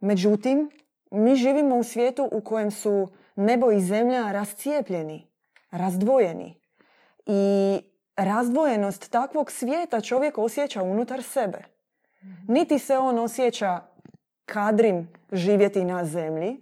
Međutim, 0.00 0.70
mi 1.10 1.36
živimo 1.36 1.76
u 1.76 1.82
svijetu 1.82 2.28
u 2.32 2.40
kojem 2.40 2.70
su 2.70 3.08
nebo 3.36 3.72
i 3.72 3.80
zemlja 3.80 4.32
rascijepljeni, 4.32 5.26
razdvojeni. 5.70 6.60
I 7.26 7.80
razdvojenost 8.16 9.10
takvog 9.10 9.50
svijeta 9.50 10.00
čovjek 10.00 10.38
osjeća 10.38 10.82
unutar 10.82 11.22
sebe. 11.22 11.58
Mhm. 12.22 12.52
Niti 12.52 12.78
se 12.78 12.98
on 12.98 13.18
osjeća 13.18 13.80
kadrim 14.46 15.08
živjeti 15.32 15.84
na 15.84 16.04
zemlji, 16.04 16.60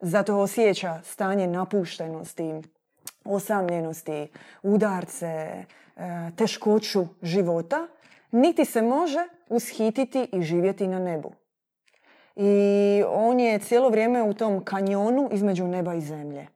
zato 0.00 0.38
osjeća 0.38 1.00
stanje 1.04 1.46
napuštenosti, 1.46 2.52
osamljenosti, 3.24 4.28
udarce, 4.62 5.26
e, 5.26 5.64
teškoću 6.36 7.06
života, 7.22 7.86
niti 8.30 8.64
se 8.64 8.82
može 8.82 9.28
ushititi 9.48 10.28
i 10.32 10.42
živjeti 10.42 10.86
na 10.86 10.98
nebu 10.98 11.32
i 12.36 13.02
on 13.08 13.40
je 13.40 13.58
cijelo 13.58 13.88
vrijeme 13.88 14.22
u 14.22 14.34
tom 14.34 14.64
kanjonu 14.64 15.28
između 15.32 15.66
neba 15.66 15.94
i 15.94 16.00
zemlje. 16.00 16.46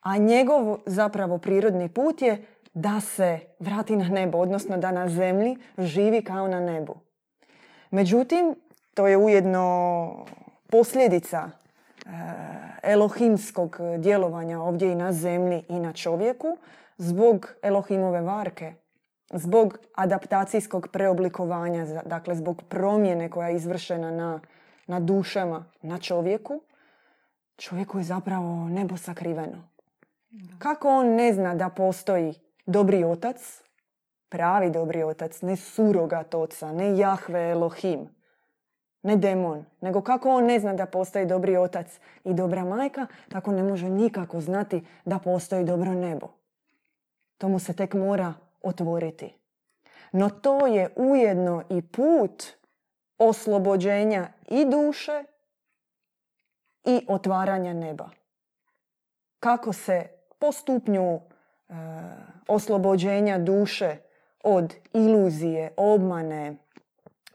A 0.00 0.16
njegov 0.16 0.78
zapravo 0.86 1.38
prirodni 1.38 1.88
put 1.88 2.22
je 2.22 2.46
da 2.74 3.00
se 3.00 3.40
vrati 3.58 3.96
na 3.96 4.08
nebo, 4.08 4.38
odnosno 4.38 4.76
da 4.76 4.92
na 4.92 5.08
zemlji 5.08 5.56
živi 5.78 6.22
kao 6.22 6.48
na 6.48 6.60
nebu. 6.60 6.96
Međutim, 7.90 8.54
to 8.94 9.06
je 9.06 9.16
ujedno 9.16 10.26
posljedica 10.70 11.50
e, 11.50 12.10
elohimskog 12.82 13.78
djelovanja 13.98 14.60
ovdje 14.60 14.92
i 14.92 14.94
na 14.94 15.12
zemlji 15.12 15.64
i 15.68 15.80
na 15.80 15.92
čovjeku 15.92 16.56
zbog 16.98 17.54
Elohimove 17.62 18.20
varke, 18.20 18.74
zbog 19.32 19.78
adaptacijskog 19.94 20.88
preoblikovanja, 20.92 21.86
dakle 22.06 22.34
zbog 22.34 22.62
promjene 22.68 23.28
koja 23.28 23.48
je 23.48 23.56
izvršena 23.56 24.10
na 24.10 24.40
na 24.86 25.00
dušama, 25.00 25.64
na 25.82 25.98
čovjeku, 25.98 26.60
čovjeku 27.56 27.98
je 27.98 28.04
zapravo 28.04 28.68
nebo 28.68 28.96
sakriveno. 28.96 29.68
Kako 30.58 30.88
on 30.88 31.06
ne 31.06 31.32
zna 31.32 31.54
da 31.54 31.68
postoji 31.68 32.34
dobri 32.66 33.04
otac, 33.04 33.62
pravi 34.28 34.70
dobri 34.70 35.02
otac, 35.02 35.42
ne 35.42 35.56
surogat 35.56 36.34
oca, 36.34 36.72
ne 36.72 36.98
Jahve 36.98 37.50
Elohim, 37.50 38.08
ne 39.02 39.16
demon, 39.16 39.64
nego 39.80 40.02
kako 40.02 40.30
on 40.30 40.44
ne 40.44 40.60
zna 40.60 40.74
da 40.74 40.86
postoji 40.86 41.26
dobri 41.26 41.56
otac 41.56 42.00
i 42.24 42.34
dobra 42.34 42.64
majka, 42.64 43.06
tako 43.28 43.52
ne 43.52 43.62
može 43.62 43.90
nikako 43.90 44.40
znati 44.40 44.82
da 45.04 45.18
postoji 45.18 45.64
dobro 45.64 45.94
nebo. 45.94 46.28
To 47.38 47.48
mu 47.48 47.58
se 47.58 47.72
tek 47.72 47.94
mora 47.94 48.34
otvoriti. 48.62 49.34
No 50.12 50.30
to 50.30 50.66
je 50.66 50.92
ujedno 50.96 51.62
i 51.70 51.82
put 51.82 52.44
oslobođenja 53.18 54.28
i 54.48 54.64
duše 54.64 55.24
i 56.84 57.06
otvaranja 57.08 57.72
neba. 57.72 58.10
Kako 59.40 59.72
se 59.72 60.08
po 60.38 60.52
stupnju 60.52 61.20
oslobođenja 62.48 63.38
duše 63.38 63.96
od 64.42 64.74
iluzije, 64.92 65.72
obmane, 65.76 66.56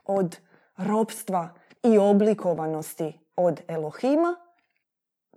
od 0.06 0.38
ropstva 0.78 1.50
i 1.84 1.98
oblikovanosti 1.98 3.20
od 3.36 3.62
Elohima, 3.68 4.36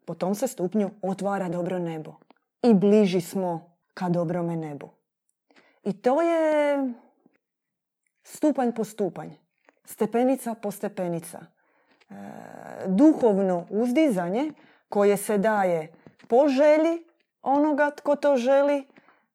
po 0.05 0.15
tom 0.15 0.35
se 0.35 0.47
stupnju 0.47 0.91
otvara 1.03 1.49
dobro 1.49 1.79
nebo. 1.79 2.15
I 2.63 2.75
bliži 2.75 3.21
smo 3.21 3.77
ka 3.95 4.09
dobrome 4.09 4.57
nebu. 4.57 4.91
I 5.85 5.93
to 5.93 6.23
je 6.23 6.93
stupanj 8.23 8.73
po 8.73 8.85
stupanj 8.85 9.31
stepenica 9.85 10.55
po 10.55 10.71
stepenica. 10.71 11.41
E, 11.41 12.15
duhovno 12.87 13.67
uzdizanje 13.71 14.53
koje 14.89 15.17
se 15.17 15.39
daje 15.39 15.93
po 16.29 16.49
želji 16.49 17.05
onoga 17.43 17.91
tko 17.91 18.17
to 18.17 18.37
želi, 18.37 18.87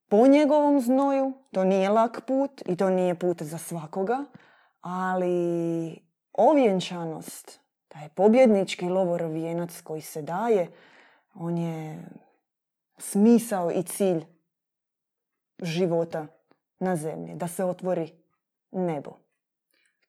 po 0.07 0.27
njegovom 0.27 0.81
znoju. 0.81 1.33
To 1.51 1.63
nije 1.63 1.89
lak 1.89 2.21
put 2.27 2.61
i 2.65 2.75
to 2.75 2.89
nije 2.89 3.19
put 3.19 3.41
za 3.41 3.57
svakoga, 3.57 4.25
ali 4.81 5.99
ovjenčanost, 6.33 7.59
taj 7.87 8.09
pobjednički 8.09 8.85
lovorov 8.85 9.31
vijenac 9.31 9.81
koji 9.81 10.01
se 10.01 10.21
daje, 10.21 10.71
on 11.33 11.57
je 11.57 12.05
smisao 12.97 13.71
i 13.71 13.83
cilj 13.83 14.25
života 15.59 16.27
na 16.79 16.95
zemlji, 16.95 17.35
da 17.35 17.47
se 17.47 17.65
otvori 17.65 18.13
nebo. 18.71 19.11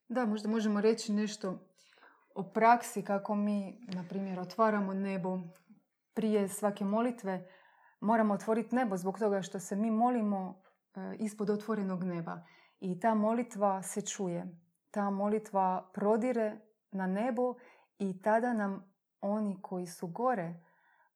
Da, 0.08 0.24
možda 0.26 0.48
možemo 0.48 0.80
reći 0.80 1.12
nešto 1.12 1.58
o 2.34 2.42
praksi 2.42 3.02
kako 3.02 3.34
mi, 3.34 3.78
na 3.88 4.04
primjer, 4.08 4.40
otvaramo 4.40 4.94
nebo 4.94 5.38
prije 6.14 6.48
svake 6.48 6.84
molitve. 6.84 7.48
Moramo 8.00 8.34
otvoriti 8.34 8.74
nebo 8.74 8.96
zbog 8.96 9.18
toga 9.18 9.42
što 9.42 9.60
se 9.60 9.76
mi 9.76 9.90
molimo 9.90 10.62
e, 10.94 11.16
ispod 11.18 11.50
otvorenog 11.50 12.04
neba. 12.04 12.44
I 12.80 13.00
ta 13.00 13.14
molitva 13.14 13.82
se 13.82 14.00
čuje. 14.00 14.58
Ta 14.90 15.10
molitva 15.10 15.90
prodire 15.94 16.60
na 16.92 17.06
nebo 17.06 17.54
i 17.98 18.22
tada 18.22 18.52
nam 18.52 18.84
oni 19.20 19.58
koji 19.62 19.86
su 19.86 20.06
gore 20.06 20.54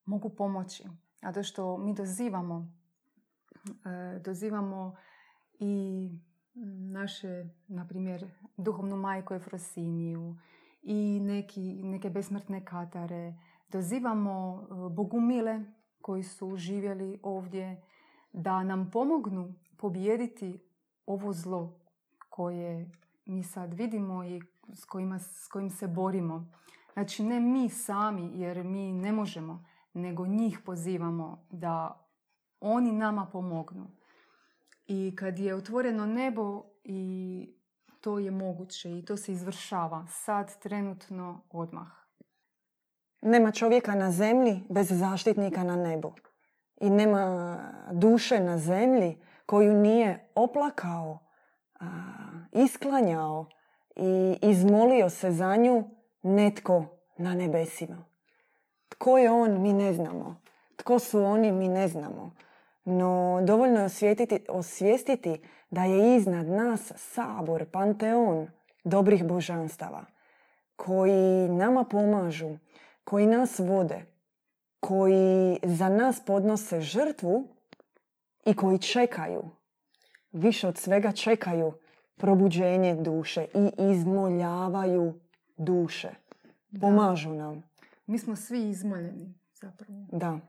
mogu 0.05 0.29
pomoći. 0.29 0.83
Zato 1.21 1.43
što 1.43 1.77
mi 1.77 1.93
dozivamo, 1.93 2.73
e, 3.65 4.19
dozivamo 4.19 4.95
i 5.59 6.09
naše, 6.91 7.45
na 7.67 7.87
primjer, 7.87 8.31
duhovnu 8.57 8.95
majku 8.95 9.33
Efrosiniju 9.33 10.35
i 10.81 11.19
neki, 11.19 11.83
neke 11.83 12.09
besmrtne 12.09 12.65
katare. 12.65 13.33
Dozivamo 13.69 14.61
e, 14.61 14.89
bogumile 14.89 15.63
koji 16.03 16.23
su 16.23 16.57
živjeli 16.57 17.19
ovdje 17.23 17.81
da 18.33 18.63
nam 18.63 18.89
pomognu 18.91 19.53
pobijediti 19.77 20.59
ovo 21.05 21.33
zlo 21.33 21.79
koje 22.29 22.91
mi 23.25 23.43
sad 23.43 23.73
vidimo 23.73 24.23
i 24.23 24.41
s, 24.73 24.85
kojima, 24.85 25.19
s 25.19 25.47
kojim 25.47 25.69
se 25.69 25.87
borimo. 25.87 26.51
Znači 26.93 27.23
ne 27.23 27.39
mi 27.39 27.69
sami 27.69 28.31
jer 28.33 28.63
mi 28.63 28.93
ne 28.93 29.11
možemo, 29.11 29.65
nego 29.93 30.27
njih 30.27 30.59
pozivamo 30.65 31.45
da 31.49 32.05
oni 32.59 32.91
nama 32.91 33.25
pomognu. 33.25 33.87
I 34.87 35.15
kad 35.15 35.39
je 35.39 35.55
otvoreno 35.55 36.05
nebo 36.05 36.63
i 36.83 37.49
to 38.01 38.19
je 38.19 38.31
moguće 38.31 38.99
i 38.99 39.05
to 39.05 39.17
se 39.17 39.31
izvršava 39.31 40.07
sad, 40.09 40.59
trenutno, 40.59 41.41
odmah. 41.49 42.02
Nema 43.25 43.51
čovjeka 43.51 43.95
na 43.95 44.11
zemlji 44.11 44.63
bez 44.69 44.91
zaštitnika 44.91 45.63
na 45.63 45.75
nebu. 45.75 46.13
I 46.81 46.89
nema 46.89 47.57
duše 47.91 48.39
na 48.39 48.57
zemlji 48.57 49.17
koju 49.45 49.73
nije 49.73 50.29
oplakao, 50.35 51.19
isklanjao 52.51 53.45
i 53.95 54.37
izmolio 54.41 55.09
se 55.09 55.31
za 55.31 55.55
nju 55.55 55.83
netko 56.21 56.85
na 57.17 57.35
nebesima. 57.35 58.05
Tko 58.89 59.17
je 59.17 59.31
on, 59.31 59.61
mi 59.61 59.73
ne 59.73 59.93
znamo. 59.93 60.41
Tko 60.75 60.99
su 60.99 61.23
oni, 61.23 61.51
mi 61.51 61.67
ne 61.67 61.87
znamo. 61.87 62.35
No, 62.85 63.39
dovoljno 63.43 63.79
je 63.79 63.85
osvijestiti, 63.85 64.45
osvijestiti 64.49 65.41
da 65.69 65.83
je 65.83 66.15
iznad 66.17 66.47
nas 66.47 66.91
sabor, 66.95 67.65
panteon 67.71 68.47
dobrih 68.83 69.25
božanstava 69.25 70.05
koji 70.75 71.49
nama 71.49 71.83
pomažu, 71.83 72.57
koji 73.03 73.27
nas 73.27 73.59
vode, 73.59 74.05
koji 74.79 75.59
za 75.63 75.89
nas 75.89 76.25
podnose 76.25 76.81
žrtvu 76.81 77.47
i 78.45 78.53
koji 78.53 78.79
čekaju, 78.79 79.43
više 80.31 80.67
od 80.67 80.77
svega 80.77 81.11
čekaju 81.11 81.73
probuđenje 82.15 82.95
duše 82.95 83.45
i 83.53 83.91
izmoljavaju 83.91 85.13
duše. 85.57 86.09
Pomažu 86.81 87.33
nam. 87.33 87.63
Mi 88.05 88.19
smo 88.19 88.35
svi 88.35 88.69
izmoljeni 88.69 89.33
zapravo. 89.61 90.05
Da. 90.11 90.39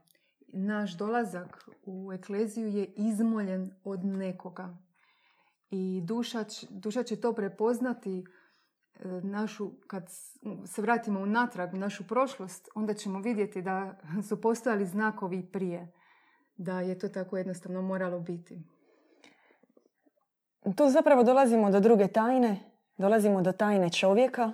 Naš 0.49 0.96
dolazak 0.96 1.68
u 1.87 2.12
ekleziju 2.12 2.68
je 2.68 2.84
izmoljen 2.84 3.70
od 3.84 4.04
nekoga. 4.04 4.76
I 5.70 6.00
duša, 6.04 6.44
duša 6.70 7.02
će 7.02 7.16
to 7.16 7.32
prepoznati 7.32 8.25
našu, 9.22 9.70
kad 9.86 10.10
se 10.66 10.82
vratimo 10.82 11.20
unatrag 11.20 11.74
u 11.74 11.76
našu 11.76 12.06
prošlost, 12.06 12.68
onda 12.74 12.94
ćemo 12.94 13.20
vidjeti 13.20 13.62
da 13.62 13.98
su 14.28 14.40
postojali 14.40 14.86
znakovi 14.86 15.42
prije. 15.52 15.92
Da 16.56 16.80
je 16.80 16.98
to 16.98 17.08
tako 17.08 17.36
jednostavno 17.36 17.82
moralo 17.82 18.20
biti. 18.20 18.62
Tu 20.76 20.88
zapravo 20.88 21.22
dolazimo 21.22 21.70
do 21.70 21.80
druge 21.80 22.08
tajne. 22.08 22.60
Dolazimo 22.96 23.42
do 23.42 23.52
tajne 23.52 23.90
čovjeka 23.90 24.52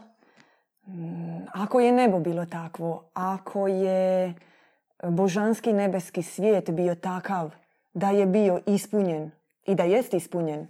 Mm, 0.87 1.47
ako 1.52 1.80
je 1.80 1.92
nebo 1.92 2.18
bilo 2.18 2.47
takvo, 2.47 3.04
ako 3.14 3.68
je 3.68 4.35
božanski 5.02 5.73
nebeski 5.73 6.23
svijet 6.23 6.70
bio 6.70 6.94
takav 6.94 7.50
da 7.94 8.11
je 8.11 8.26
bio 8.26 8.61
ispunjen 8.66 9.31
i 9.66 9.74
da 9.74 9.85
jest 9.85 10.14
ispunjen 10.14 10.66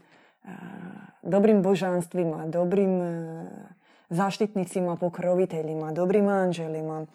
dobrim 1.22 1.62
božanstvima, 1.62 2.46
dobrim 2.46 3.02
e, 3.02 3.46
zaštitnicima, 4.08 4.96
pokroviteljima, 4.96 5.92
dobrim 5.92 6.28
anđelima, 6.28 7.06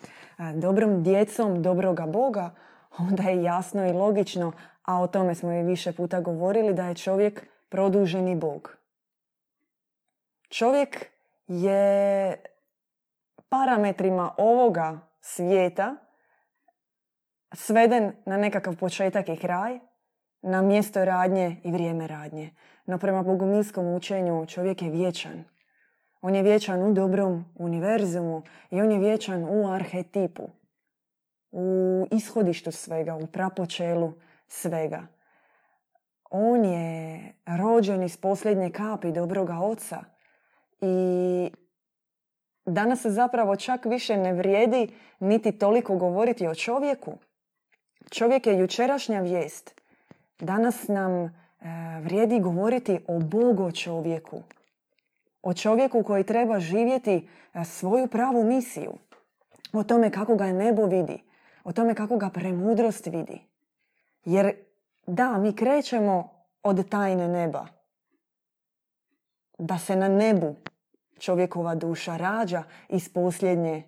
dobrom 0.54 1.04
djecom 1.04 1.62
dobroga 1.62 2.06
Boga, 2.06 2.52
onda 2.98 3.24
je 3.24 3.44
jasno 3.44 3.88
i 3.88 3.94
logično, 3.94 4.52
a 4.84 5.02
o 5.02 5.08
tome 5.08 5.36
smo 5.36 5.52
i 5.52 5.64
više 5.64 5.94
puta 5.94 6.22
govorili, 6.22 6.74
da 6.74 6.86
je 6.86 6.96
čovjek 6.96 7.48
produženi 7.70 8.36
Bog. 8.36 8.78
Čovjek 10.50 11.06
je 11.48 12.36
parametrima 13.50 14.32
ovoga 14.38 15.00
svijeta 15.22 15.96
sveden 17.54 18.12
na 18.26 18.38
nekakav 18.38 18.76
početak 18.76 19.30
i 19.30 19.38
kraj, 19.38 19.80
na 20.46 20.62
mjesto 20.62 21.06
radnje 21.06 21.56
i 21.64 21.72
vrijeme 21.72 22.08
radnje. 22.08 22.50
No 22.86 22.98
prema 22.98 23.24
bogumilskom 23.24 23.94
učenju 23.94 24.46
čovjek 24.46 24.82
je 24.82 24.90
vječan. 24.90 25.44
On 26.22 26.36
je 26.36 26.44
vječan 26.44 26.84
u 26.84 26.94
dobrom 26.94 27.46
univerzumu 27.56 28.44
i 28.72 28.82
on 28.82 28.92
je 28.92 29.00
vječan 29.00 29.44
u 29.44 29.68
arhetipu, 29.72 30.50
u 31.52 32.08
ishodištu 32.12 32.72
svega, 32.72 33.16
u 33.16 33.28
prapočelu 33.28 34.14
svega. 34.48 35.08
On 36.30 36.66
je 36.66 37.20
rođen 37.46 38.04
iz 38.04 38.18
posljednje 38.18 38.70
kapi 38.70 39.12
dobroga 39.12 39.60
oca 39.60 40.04
i 40.82 41.50
danas 42.66 43.02
se 43.02 43.10
zapravo 43.10 43.56
čak 43.56 43.86
više 43.86 44.18
ne 44.18 44.34
vrijedi 44.34 44.88
niti 45.20 45.52
toliko 45.52 45.96
govoriti 45.96 46.48
o 46.48 46.56
čovjeku. 46.56 47.18
Čovjek 48.12 48.48
je 48.48 48.60
jučerašnja 48.60 49.22
vijest. 49.22 49.85
Danas 50.40 50.88
nam 50.88 51.12
e, 51.24 51.30
vrijedi 52.02 52.40
govoriti 52.40 53.00
o 53.08 53.20
Bogo 53.20 53.72
čovjeku. 53.72 54.44
O 55.42 55.54
čovjeku 55.54 56.04
koji 56.04 56.24
treba 56.24 56.60
živjeti 56.60 57.28
e, 57.54 57.66
svoju 57.66 58.08
pravu 58.08 58.44
misiju. 58.44 58.94
O 59.74 59.84
tome 59.84 60.12
kako 60.12 60.36
ga 60.36 60.46
nebo 60.46 60.86
vidi. 60.86 61.24
O 61.64 61.72
tome 61.72 61.96
kako 61.96 62.18
ga 62.18 62.30
premudrost 62.30 63.06
vidi. 63.06 63.42
Jer 64.26 64.56
da, 65.08 65.38
mi 65.38 65.56
krećemo 65.56 66.30
od 66.64 66.90
tajne 66.90 67.28
neba. 67.28 67.68
Da 69.58 69.78
se 69.78 69.96
na 69.96 70.08
nebu 70.08 70.56
čovjekova 71.20 71.76
duša 71.76 72.18
rađa 72.18 72.64
iz 72.90 73.14
posljednje 73.14 73.84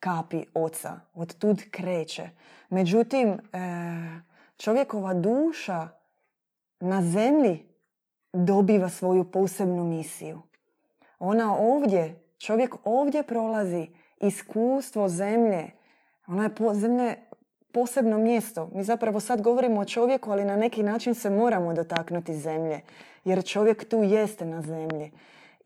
kapi 0.00 0.44
oca. 0.54 1.00
Od 1.14 1.34
tud 1.34 1.62
kreće. 1.70 2.28
Međutim, 2.68 3.28
e, 3.28 3.38
čovjekova 4.60 5.14
duša 5.14 5.88
na 6.80 7.02
zemlji 7.02 7.66
dobiva 8.32 8.88
svoju 8.88 9.30
posebnu 9.30 9.84
misiju. 9.84 10.42
Ona 11.18 11.56
ovdje, 11.56 12.24
čovjek 12.38 12.74
ovdje 12.84 13.22
prolazi 13.22 13.88
iskustvo 14.20 15.08
zemlje. 15.08 15.70
Ona 16.26 16.42
je 16.42 16.54
po, 16.54 16.74
zemlje 16.74 17.16
posebno 17.72 18.18
mjesto. 18.18 18.70
Mi 18.74 18.84
zapravo 18.84 19.20
sad 19.20 19.42
govorimo 19.42 19.80
o 19.80 19.84
čovjeku, 19.84 20.30
ali 20.30 20.44
na 20.44 20.56
neki 20.56 20.82
način 20.82 21.14
se 21.14 21.30
moramo 21.30 21.74
dotaknuti 21.74 22.34
zemlje. 22.34 22.80
Jer 23.24 23.44
čovjek 23.44 23.88
tu 23.88 24.02
jeste 24.02 24.44
na 24.44 24.62
zemlji. 24.62 25.12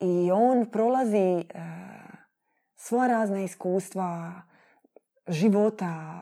I 0.01 0.31
on 0.33 0.67
prolazi 0.67 1.19
e, 1.19 1.45
sva 2.77 3.07
razna 3.07 3.41
iskustva 3.41 4.33
života, 5.29 6.21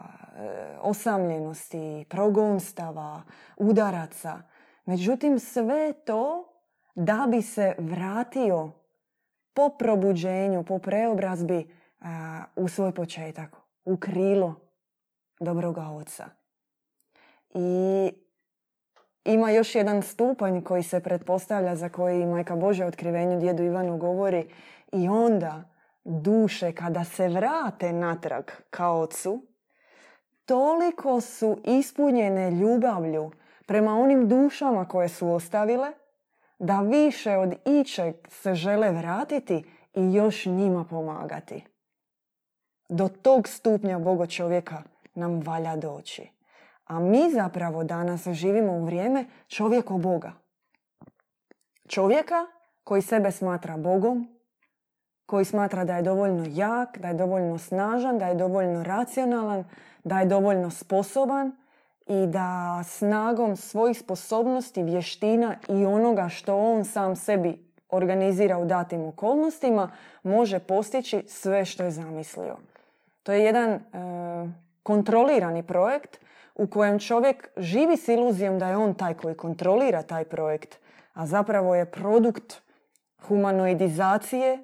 osamljenosti, 0.80 2.04
progonstava, 2.08 3.22
udaraca. 3.56 4.42
Međutim, 4.84 5.38
sve 5.38 5.92
to 5.92 6.48
da 6.94 7.26
bi 7.30 7.42
se 7.42 7.74
vratio 7.78 8.70
po 9.54 9.68
probuđenju, 9.68 10.64
po 10.64 10.78
preobrazbi 10.78 11.58
e, 11.58 11.64
u 12.56 12.68
svoj 12.68 12.92
početak, 12.92 13.56
u 13.84 13.96
krilo 13.96 14.54
dobroga 15.40 15.88
oca. 15.88 16.28
I 17.54 18.10
ima 19.24 19.50
još 19.50 19.74
jedan 19.74 20.02
stupanj 20.02 20.60
koji 20.60 20.82
se 20.82 21.00
pretpostavlja 21.00 21.76
za 21.76 21.88
koji 21.88 22.26
majka 22.26 22.56
Božja 22.56 22.86
otkrivenju 22.86 23.40
djedu 23.40 23.62
Ivanu 23.62 23.98
govori 23.98 24.48
i 24.92 25.08
onda 25.08 25.64
duše 26.04 26.72
kada 26.72 27.04
se 27.04 27.28
vrate 27.28 27.92
natrag 27.92 28.44
kao 28.70 29.00
ocu, 29.00 29.46
toliko 30.52 31.20
su 31.20 31.58
ispunjene 31.64 32.50
ljubavlju 32.50 33.30
prema 33.66 33.94
onim 33.94 34.28
dušama 34.28 34.88
koje 34.88 35.08
su 35.08 35.28
ostavile, 35.30 35.92
da 36.58 36.80
više 36.80 37.36
od 37.36 37.54
ičeg 37.66 38.14
se 38.28 38.54
žele 38.54 38.90
vratiti 38.90 39.64
i 39.94 40.14
još 40.14 40.46
njima 40.46 40.84
pomagati. 40.90 41.64
Do 42.88 43.08
tog 43.08 43.48
stupnja 43.48 43.98
Boga 43.98 44.26
čovjeka 44.26 44.82
nam 45.14 45.40
valja 45.40 45.76
doći. 45.76 46.30
A 46.84 47.00
mi 47.00 47.30
zapravo 47.30 47.84
danas 47.84 48.28
živimo 48.28 48.72
u 48.72 48.84
vrijeme 48.84 49.26
čovjeko 49.48 49.98
Boga. 49.98 50.32
Čovjeka 51.88 52.46
koji 52.84 53.02
sebe 53.02 53.30
smatra 53.30 53.76
Bogom, 53.76 54.28
koji 55.32 55.44
smatra 55.44 55.84
da 55.84 55.96
je 55.96 56.02
dovoljno 56.02 56.44
jak, 56.48 56.98
da 56.98 57.08
je 57.08 57.14
dovoljno 57.14 57.58
snažan, 57.58 58.18
da 58.18 58.26
je 58.26 58.34
dovoljno 58.34 58.82
racionalan, 58.84 59.64
da 60.04 60.20
je 60.20 60.26
dovoljno 60.26 60.70
sposoban 60.70 61.52
i 62.06 62.26
da 62.26 62.82
snagom 62.84 63.56
svojih 63.56 63.98
sposobnosti, 63.98 64.82
vještina 64.82 65.56
i 65.68 65.84
onoga 65.86 66.28
što 66.28 66.56
on 66.56 66.84
sam 66.84 67.16
sebi 67.16 67.58
organizira 67.88 68.58
u 68.58 68.64
datim 68.64 69.04
okolnostima 69.04 69.90
može 70.22 70.58
postići 70.58 71.24
sve 71.28 71.64
što 71.64 71.82
je 71.82 71.90
zamislio. 71.90 72.56
To 73.22 73.32
je 73.32 73.44
jedan 73.44 73.70
e, 73.70 73.80
kontrolirani 74.82 75.62
projekt 75.62 76.18
u 76.54 76.66
kojem 76.66 76.98
čovjek 76.98 77.48
živi 77.56 77.96
s 77.96 78.08
iluzijom 78.08 78.58
da 78.58 78.68
je 78.68 78.76
on 78.76 78.94
taj 78.94 79.14
koji 79.14 79.34
kontrolira 79.34 80.02
taj 80.02 80.24
projekt, 80.24 80.78
a 81.14 81.26
zapravo 81.26 81.74
je 81.74 81.90
produkt 81.90 82.62
humanoidizacije, 83.28 84.58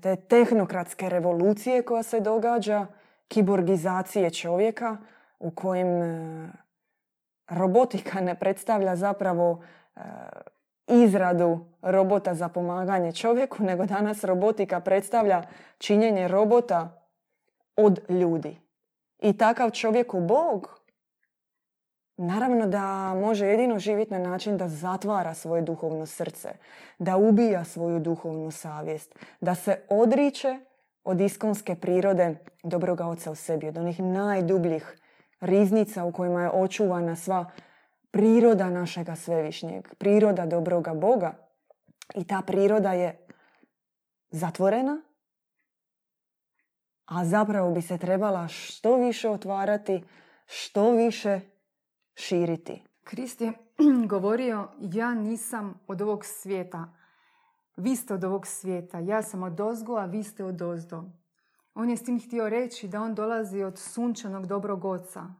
te 0.00 0.16
tehnokratske 0.16 1.08
revolucije 1.08 1.82
koja 1.82 2.02
se 2.02 2.20
događa, 2.20 2.86
kiborgizacije 3.28 4.30
čovjeka 4.30 4.96
u 5.38 5.50
kojem 5.50 6.02
e, 6.02 6.48
robotika 7.48 8.20
ne 8.20 8.34
predstavlja 8.34 8.96
zapravo 8.96 9.62
e, 9.96 10.00
izradu 10.86 11.66
robota 11.82 12.34
za 12.34 12.48
pomaganje 12.48 13.12
čovjeku, 13.12 13.62
nego 13.62 13.86
danas 13.86 14.24
robotika 14.24 14.80
predstavlja 14.80 15.42
činjenje 15.78 16.28
robota 16.28 17.06
od 17.76 18.00
ljudi. 18.08 18.58
I 19.18 19.38
takav 19.38 19.70
čovjek 19.70 20.14
u 20.14 20.20
Bog 20.20 20.80
naravno 22.16 22.66
da 22.66 23.14
može 23.14 23.46
jedino 23.46 23.78
živjeti 23.78 24.12
na 24.12 24.18
način 24.18 24.56
da 24.56 24.68
zatvara 24.68 25.34
svoje 25.34 25.62
duhovno 25.62 26.06
srce, 26.06 26.48
da 26.98 27.16
ubija 27.16 27.64
svoju 27.64 28.00
duhovnu 28.00 28.50
savjest, 28.50 29.14
da 29.40 29.54
se 29.54 29.80
odriče 29.88 30.58
od 31.04 31.20
iskonske 31.20 31.74
prirode 31.74 32.36
dobroga 32.62 33.06
oca 33.06 33.30
u 33.30 33.34
sebi, 33.34 33.68
od 33.68 33.76
onih 33.76 34.00
najdubljih 34.00 34.98
riznica 35.40 36.04
u 36.04 36.12
kojima 36.12 36.42
je 36.42 36.50
očuvana 36.50 37.16
sva 37.16 37.50
priroda 38.10 38.70
našega 38.70 39.16
svevišnjeg, 39.16 39.94
priroda 39.98 40.46
dobroga 40.46 40.94
Boga. 40.94 41.34
I 42.14 42.26
ta 42.26 42.42
priroda 42.46 42.92
je 42.92 43.26
zatvorena, 44.30 45.02
a 47.06 47.24
zapravo 47.24 47.70
bi 47.70 47.82
se 47.82 47.98
trebala 47.98 48.48
što 48.48 48.96
više 48.96 49.28
otvarati, 49.28 50.04
što 50.46 50.90
više 50.90 51.40
širiti. 52.14 52.82
Krist 53.04 53.40
je 53.40 53.52
govorio, 54.08 54.68
ja 54.80 55.14
nisam 55.14 55.80
od 55.86 56.00
ovog 56.00 56.24
svijeta. 56.24 56.94
Vi 57.76 57.96
ste 57.96 58.14
od 58.14 58.24
ovog 58.24 58.46
svijeta. 58.46 58.98
Ja 58.98 59.22
sam 59.22 59.42
od 59.42 59.60
ozgo, 59.60 59.96
a 59.96 60.04
vi 60.04 60.22
ste 60.22 60.44
od 60.44 60.62
ozdo. 60.62 61.04
On 61.74 61.90
je 61.90 61.96
s 61.96 62.02
tim 62.02 62.20
htio 62.20 62.48
reći 62.48 62.88
da 62.88 63.02
on 63.02 63.14
dolazi 63.14 63.62
od 63.62 63.78
sunčanog 63.78 64.46
dobrog 64.46 64.84
oca. 64.84 65.34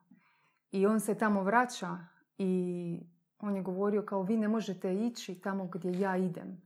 I 0.71 0.87
on 0.87 1.01
se 1.01 1.15
tamo 1.15 1.43
vraća 1.43 1.99
i 2.39 3.01
on 3.39 3.57
je 3.57 3.63
govorio 3.63 4.03
kao 4.03 4.23
vi 4.23 4.37
ne 4.37 4.49
možete 4.49 4.95
ići 4.95 5.41
tamo 5.41 5.67
gdje 5.67 6.01
ja 6.01 6.17
idem. 6.17 6.63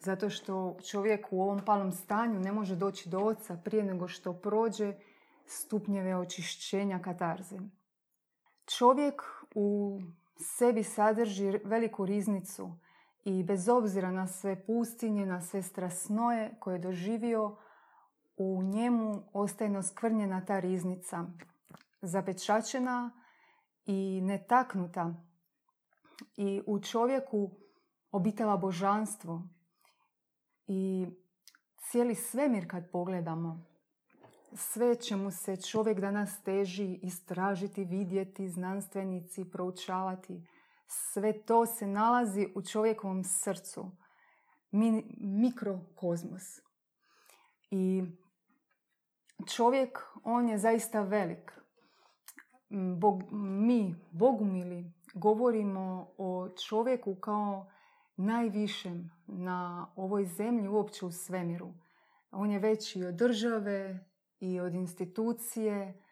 Zato 0.00 0.30
što 0.30 0.76
čovjek 0.90 1.26
u 1.30 1.42
ovom 1.42 1.60
palom 1.64 1.92
stanju 1.92 2.40
ne 2.40 2.52
može 2.52 2.76
doći 2.76 3.08
do 3.08 3.18
oca 3.18 3.56
prije 3.64 3.84
nego 3.84 4.08
što 4.08 4.32
prođe 4.32 4.94
stupnjeve 5.46 6.16
očišćenja 6.16 6.98
katarze. 6.98 7.58
Čovjek 8.78 9.22
u 9.54 10.00
sebi 10.36 10.82
sadrži 10.82 11.58
veliku 11.64 12.06
riznicu 12.06 12.76
i 13.24 13.42
bez 13.42 13.68
obzira 13.68 14.10
na 14.10 14.26
sve 14.26 14.66
pustinje, 14.66 15.26
na 15.26 15.40
sve 15.40 15.62
strasnoje 15.62 16.54
koje 16.60 16.74
je 16.74 16.78
doživio, 16.78 17.56
u 18.36 18.62
njemu 18.62 19.22
ostaje 19.32 19.70
noskvrnjena 19.70 20.44
ta 20.44 20.60
riznica, 20.60 21.24
zapečačena 22.02 23.10
i 23.86 24.20
netaknuta. 24.22 25.14
I 26.36 26.62
u 26.66 26.80
čovjeku 26.80 27.50
obitava 28.12 28.56
božanstvo. 28.56 29.42
I 30.66 31.06
cijeli 31.76 32.14
svemir 32.14 32.70
kad 32.70 32.90
pogledamo, 32.90 33.64
sve 34.54 34.94
čemu 34.94 35.30
se 35.30 35.56
čovjek 35.56 36.00
danas 36.00 36.42
teži 36.42 36.98
istražiti, 37.02 37.84
vidjeti, 37.84 38.48
znanstvenici, 38.48 39.50
proučavati, 39.50 40.46
sve 40.86 41.42
to 41.42 41.66
se 41.66 41.86
nalazi 41.86 42.48
u 42.54 42.62
čovjekovom 42.62 43.24
srcu. 43.24 43.90
mikrokozmos. 45.20 46.42
I 47.70 48.02
čovjek, 49.54 49.98
on 50.24 50.48
je 50.48 50.58
zaista 50.58 51.02
velik. 51.02 51.52
Bog, 52.98 53.22
mi, 53.32 53.94
Bogumili, 54.10 54.92
govorimo 55.14 56.14
o 56.18 56.48
čovjeku 56.68 57.14
kao 57.14 57.70
najvišem 58.16 59.10
na 59.26 59.86
ovoj 59.96 60.24
zemlji, 60.26 60.68
uopće 60.68 61.06
u 61.06 61.12
svemiru. 61.12 61.74
On 62.30 62.50
je 62.50 62.58
veći 62.58 63.04
od 63.04 63.14
države 63.14 64.06
i 64.42 64.60
od 64.60 64.74
institucije 64.74 66.02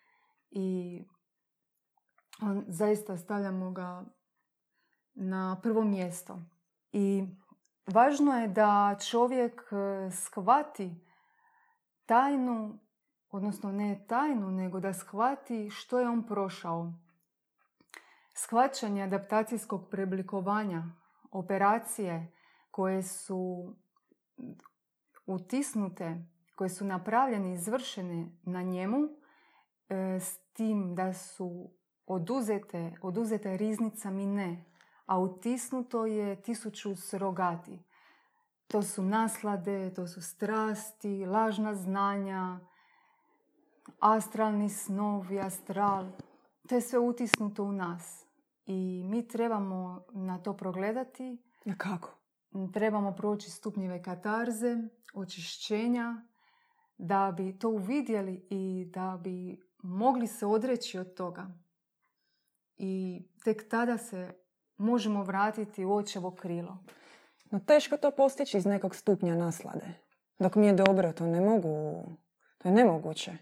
i 0.50 1.00
on, 2.42 2.64
zaista 2.68 3.16
stavljamo 3.16 3.70
ga 3.70 4.04
na 5.14 5.60
prvo 5.62 5.84
mjesto. 5.84 6.38
I 6.92 7.24
važno 7.86 8.40
je 8.40 8.48
da 8.48 8.96
čovjek 9.10 9.60
e, 9.72 10.10
shvati 10.10 10.94
tajnu 12.06 12.78
odnosno 13.30 13.72
ne 13.72 14.04
tajnu, 14.08 14.50
nego 14.50 14.80
da 14.80 14.92
shvati 14.92 15.70
što 15.70 16.00
je 16.00 16.08
on 16.08 16.26
prošao. 16.26 16.92
Shvaćanje 18.34 19.02
adaptacijskog 19.02 19.88
preoblikovanja, 19.90 20.82
operacije 21.30 22.32
koje 22.70 23.02
su 23.02 23.74
utisnute, 25.26 26.24
koje 26.60 26.70
su 26.70 26.84
napravljene 26.84 27.50
i 27.50 27.52
izvršene 27.52 28.28
na 28.42 28.62
njemu, 28.62 28.98
e, 29.88 30.20
s 30.20 30.38
tim 30.52 30.94
da 30.94 31.12
su 31.12 31.70
oduzete, 32.06 32.92
oduzete 33.02 33.56
riznica 33.56 34.10
mi 34.10 34.26
ne, 34.26 34.64
a 35.06 35.18
utisnuto 35.18 36.06
je 36.06 36.42
tisuću 36.42 36.96
srogati. 36.96 37.78
To 38.68 38.82
su 38.82 39.02
naslade, 39.02 39.94
to 39.94 40.06
su 40.06 40.22
strasti, 40.22 41.26
lažna 41.26 41.74
znanja, 41.74 42.60
astralni 44.00 44.68
snovi, 44.68 45.40
astral, 45.40 46.06
to 46.68 46.74
je 46.74 46.80
sve 46.80 46.98
utisnuto 46.98 47.64
u 47.64 47.72
nas. 47.72 48.26
I 48.66 49.04
mi 49.06 49.28
trebamo 49.28 50.04
na 50.12 50.38
to 50.38 50.56
progledati. 50.56 51.38
A 51.66 51.74
kako? 51.78 52.10
Trebamo 52.72 53.12
proći 53.12 53.50
stupnjeve 53.50 54.02
katarze, 54.02 54.76
očišćenja, 55.14 56.29
da 57.00 57.32
bi 57.36 57.58
to 57.58 57.68
uvidjeli 57.68 58.46
i 58.50 58.84
da 58.94 59.18
bi 59.22 59.60
mogli 59.82 60.26
se 60.26 60.46
odreći 60.46 60.98
od 60.98 61.14
toga. 61.14 61.46
I 62.76 63.22
tek 63.44 63.68
tada 63.68 63.98
se 63.98 64.32
možemo 64.76 65.22
vratiti 65.22 65.84
u 65.84 65.94
očevo 65.94 66.30
krilo. 66.30 66.78
No 67.50 67.60
teško 67.60 67.96
to 67.96 68.10
postići 68.10 68.58
iz 68.58 68.66
nekog 68.66 68.96
stupnja 68.96 69.34
naslade. 69.34 69.86
Dok 70.38 70.54
mi 70.54 70.66
je 70.66 70.72
dobro, 70.72 71.12
to 71.12 71.26
ne 71.26 71.40
mogu, 71.40 72.04
to 72.58 72.68
je 72.68 72.74
nemoguće 72.74 73.38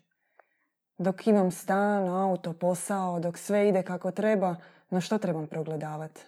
dok 0.99 1.27
imam 1.27 1.51
stan, 1.51 2.09
auto, 2.09 2.53
posao, 2.53 3.21
dok 3.21 3.39
sve 3.39 3.69
ide 3.69 3.83
kako 3.83 4.11
treba, 4.11 4.57
na 4.91 5.01
što 5.01 5.19
trebam 5.19 5.47
progledavati? 5.47 6.21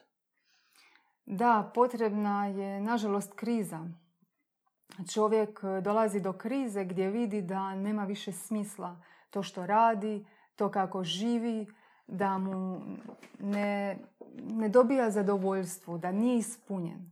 Da, 1.26 1.70
potrebna 1.74 2.46
je 2.46 2.80
nažalost 2.80 3.32
kriza. 3.34 3.88
Čovjek 5.12 5.60
e, 5.64 5.80
dolazi 5.80 6.20
do 6.20 6.32
krize 6.32 6.84
gdje 6.84 7.10
vidi 7.10 7.42
da 7.42 7.74
nema 7.74 8.04
više 8.04 8.32
smisla 8.32 8.96
to 9.30 9.42
što 9.42 9.66
radi, 9.66 10.24
to 10.56 10.68
kako 10.68 11.04
živi, 11.04 11.66
da 12.06 12.38
mu 12.38 12.80
ne, 13.38 13.98
ne 14.34 14.68
dobija 14.68 15.10
zadovoljstvo, 15.10 15.98
da 15.98 16.12
nije 16.12 16.38
ispunjen. 16.38 17.10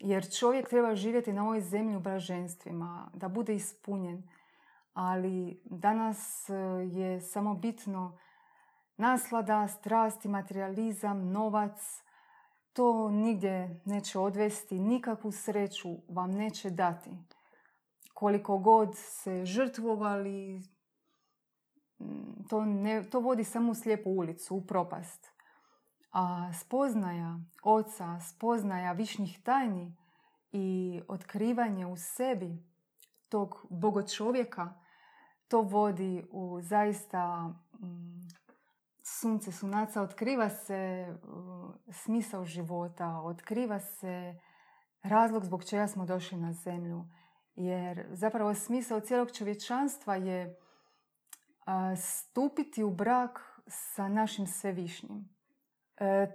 Jer 0.00 0.32
čovjek 0.38 0.68
treba 0.68 0.94
živjeti 0.94 1.32
na 1.32 1.42
ovoj 1.42 1.60
zemlji 1.60 1.96
u 1.96 2.00
blaženstvima, 2.00 3.10
da 3.14 3.28
bude 3.28 3.54
ispunjen 3.54 4.22
ali 4.94 5.60
danas 5.64 6.50
e, 6.50 6.54
je 6.92 7.20
samo 7.20 7.54
bitno 7.54 8.18
naslada, 8.96 9.68
strasti, 9.68 10.28
materializam, 10.28 11.30
novac. 11.30 12.02
To 12.72 13.10
nigdje 13.10 13.80
neće 13.84 14.18
odvesti, 14.18 14.78
nikakvu 14.78 15.32
sreću 15.32 15.88
vam 16.08 16.30
neće 16.30 16.70
dati. 16.70 17.10
Koliko 18.14 18.58
god 18.58 18.88
se 18.96 19.44
žrtvovali, 19.44 20.62
to, 22.48 22.64
ne, 22.64 23.10
to 23.10 23.20
vodi 23.20 23.44
samo 23.44 23.72
u 23.72 23.74
slijepu 23.74 24.10
ulicu, 24.10 24.56
u 24.56 24.66
propast. 24.66 25.32
A 26.12 26.52
spoznaja 26.52 27.38
oca, 27.62 28.20
spoznaja 28.20 28.92
višnjih 28.92 29.42
tajni 29.42 29.96
i 30.52 31.00
otkrivanje 31.08 31.86
u 31.86 31.96
sebi 31.96 32.72
tog 33.28 33.66
bogo 33.70 34.02
čovjeka, 34.02 34.74
to 35.48 35.60
vodi 35.60 36.24
u 36.30 36.60
zaista 36.60 37.48
mm, 37.80 38.28
sunce 39.02 39.52
sunaca, 39.52 40.02
otkriva 40.02 40.48
se 40.48 41.06
smisao 41.90 42.44
života, 42.44 43.20
otkriva 43.24 43.80
se 43.80 44.34
razlog 45.02 45.44
zbog 45.44 45.64
čega 45.64 45.88
smo 45.88 46.06
došli 46.06 46.38
na 46.38 46.52
zemlju. 46.52 47.04
Jer 47.54 48.06
zapravo 48.10 48.54
smisao 48.54 49.00
cijelog 49.00 49.32
čovječanstva 49.32 50.16
je 50.16 50.58
stupiti 51.96 52.82
u 52.82 52.90
brak 52.90 53.60
sa 53.66 54.08
našim 54.08 54.46
svevišnjim. 54.46 55.28
E, 55.96 56.32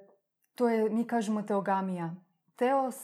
to 0.56 0.70
je, 0.70 0.90
mi 0.90 1.08
kažemo 1.08 1.42
teogamija. 1.42 2.16
Teos, 2.56 2.96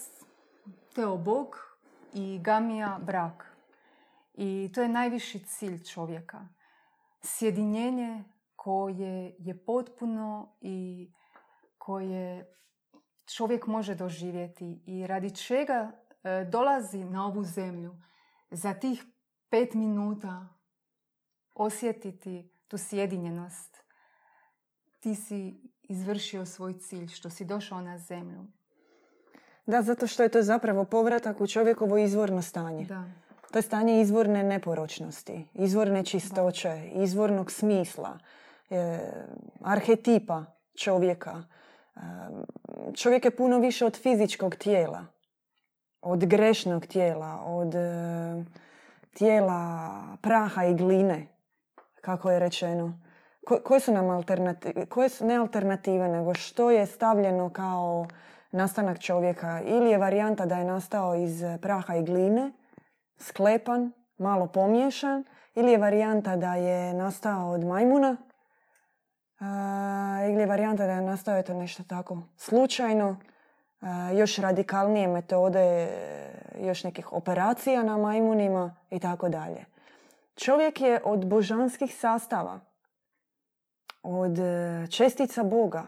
teo 0.95 1.17
Bog 1.17 1.78
i 2.13 2.39
gamija 2.43 2.99
brak. 3.02 3.58
I 4.34 4.71
to 4.73 4.82
je 4.82 4.89
najviši 4.89 5.39
cilj 5.39 5.84
čovjeka. 5.84 6.47
Sjedinjenje 7.21 8.23
koje 8.63 9.36
je 9.39 9.65
potpuno 9.65 10.56
i 10.62 11.10
koje 11.78 12.56
čovjek 13.36 13.67
može 13.67 13.95
doživjeti 13.95 14.84
i 14.86 15.08
radi 15.08 15.36
čega 15.36 15.91
e, 16.23 16.45
dolazi 16.52 17.04
na 17.04 17.26
ovu 17.26 17.43
zemlju 17.43 17.95
za 18.52 18.73
tih 18.73 19.06
pet 19.49 19.73
minuta 19.73 20.47
osjetiti 21.54 22.52
tu 22.67 22.78
sjedinjenost. 22.78 23.78
Ti 24.99 25.15
si 25.15 25.62
izvršio 25.84 26.45
svoj 26.45 26.80
cilj, 26.80 27.08
što 27.08 27.30
si 27.30 27.45
došao 27.45 27.82
na 27.82 27.97
zemlju. 27.97 28.45
Da, 29.65 29.82
zato 29.82 30.08
što 30.08 30.23
je 30.23 30.30
to 30.30 30.41
zapravo 30.41 30.86
povratak 30.86 31.41
u 31.41 31.47
čovjekovo 31.47 31.97
izvorno 31.97 32.41
stanje. 32.41 32.86
Da. 32.86 33.04
To 33.52 33.58
je 33.58 33.62
stanje 33.62 34.02
izvorne 34.02 34.43
neporočnosti, 34.43 35.47
izvorne 35.54 36.06
čistoće, 36.06 36.91
izvornog 36.93 37.52
smisla, 37.52 38.19
arhetipa 39.62 40.45
čovjeka. 40.78 41.43
E, 41.95 41.99
čovjek 42.93 43.26
je 43.26 43.36
puno 43.36 43.60
više 43.60 43.86
od 43.86 43.97
fizičkog 44.02 44.56
tijela, 44.56 45.06
od 46.02 46.26
grešnog 46.26 46.86
tijela, 46.86 47.43
od 47.45 47.76
e, 47.76 48.43
tijela 49.13 49.91
praha 50.21 50.65
i 50.65 50.73
gline, 50.73 51.28
kako 52.02 52.32
je 52.32 52.39
rečeno. 52.39 52.99
koje 53.63 53.80
su 53.80 53.93
nam 53.93 54.10
alternative, 54.10 54.86
koje 54.86 55.10
su 55.10 55.26
ne 55.26 55.36
alternative, 55.36 56.08
nego 56.08 56.34
što 56.34 56.71
je 56.71 56.86
stavljeno 56.86 57.49
kao 57.49 58.08
nastanak 58.52 58.99
čovjeka. 58.99 59.62
Ili 59.65 59.89
je 59.89 59.97
varijanta 59.97 60.45
da 60.45 60.58
je 60.58 60.65
nastao 60.65 61.15
iz 61.15 61.43
praha 61.62 61.95
i 61.95 62.04
gline, 62.04 62.52
sklepan, 63.17 63.91
malo 64.17 64.47
pomiješan, 64.47 65.23
ili 65.56 65.71
je 65.71 65.78
varijanta 65.78 66.36
da 66.36 66.56
je 66.56 66.93
nastao 66.93 67.52
od 67.52 67.63
majmuna, 67.63 68.17
ili 70.29 70.45
varijanta 70.45 70.88
da 71.25 71.38
eto 71.38 71.53
nešto 71.53 71.84
tako 71.84 72.17
slučajno, 72.38 73.17
još 74.17 74.38
radikalnije 74.38 75.08
metode, 75.08 75.88
još 76.60 76.84
nekih 76.84 77.13
operacija 77.13 77.84
na 77.84 77.97
majmunima 77.97 78.75
i 78.89 78.99
tako 78.99 79.29
dalje. 79.29 79.65
Čovjek 80.36 80.82
je 80.82 81.01
od 81.03 81.25
božanskih 81.25 81.95
sastava, 81.95 82.60
od 84.03 84.39
e, 84.39 84.88
čestica 84.88 85.43
Boga. 85.43 85.84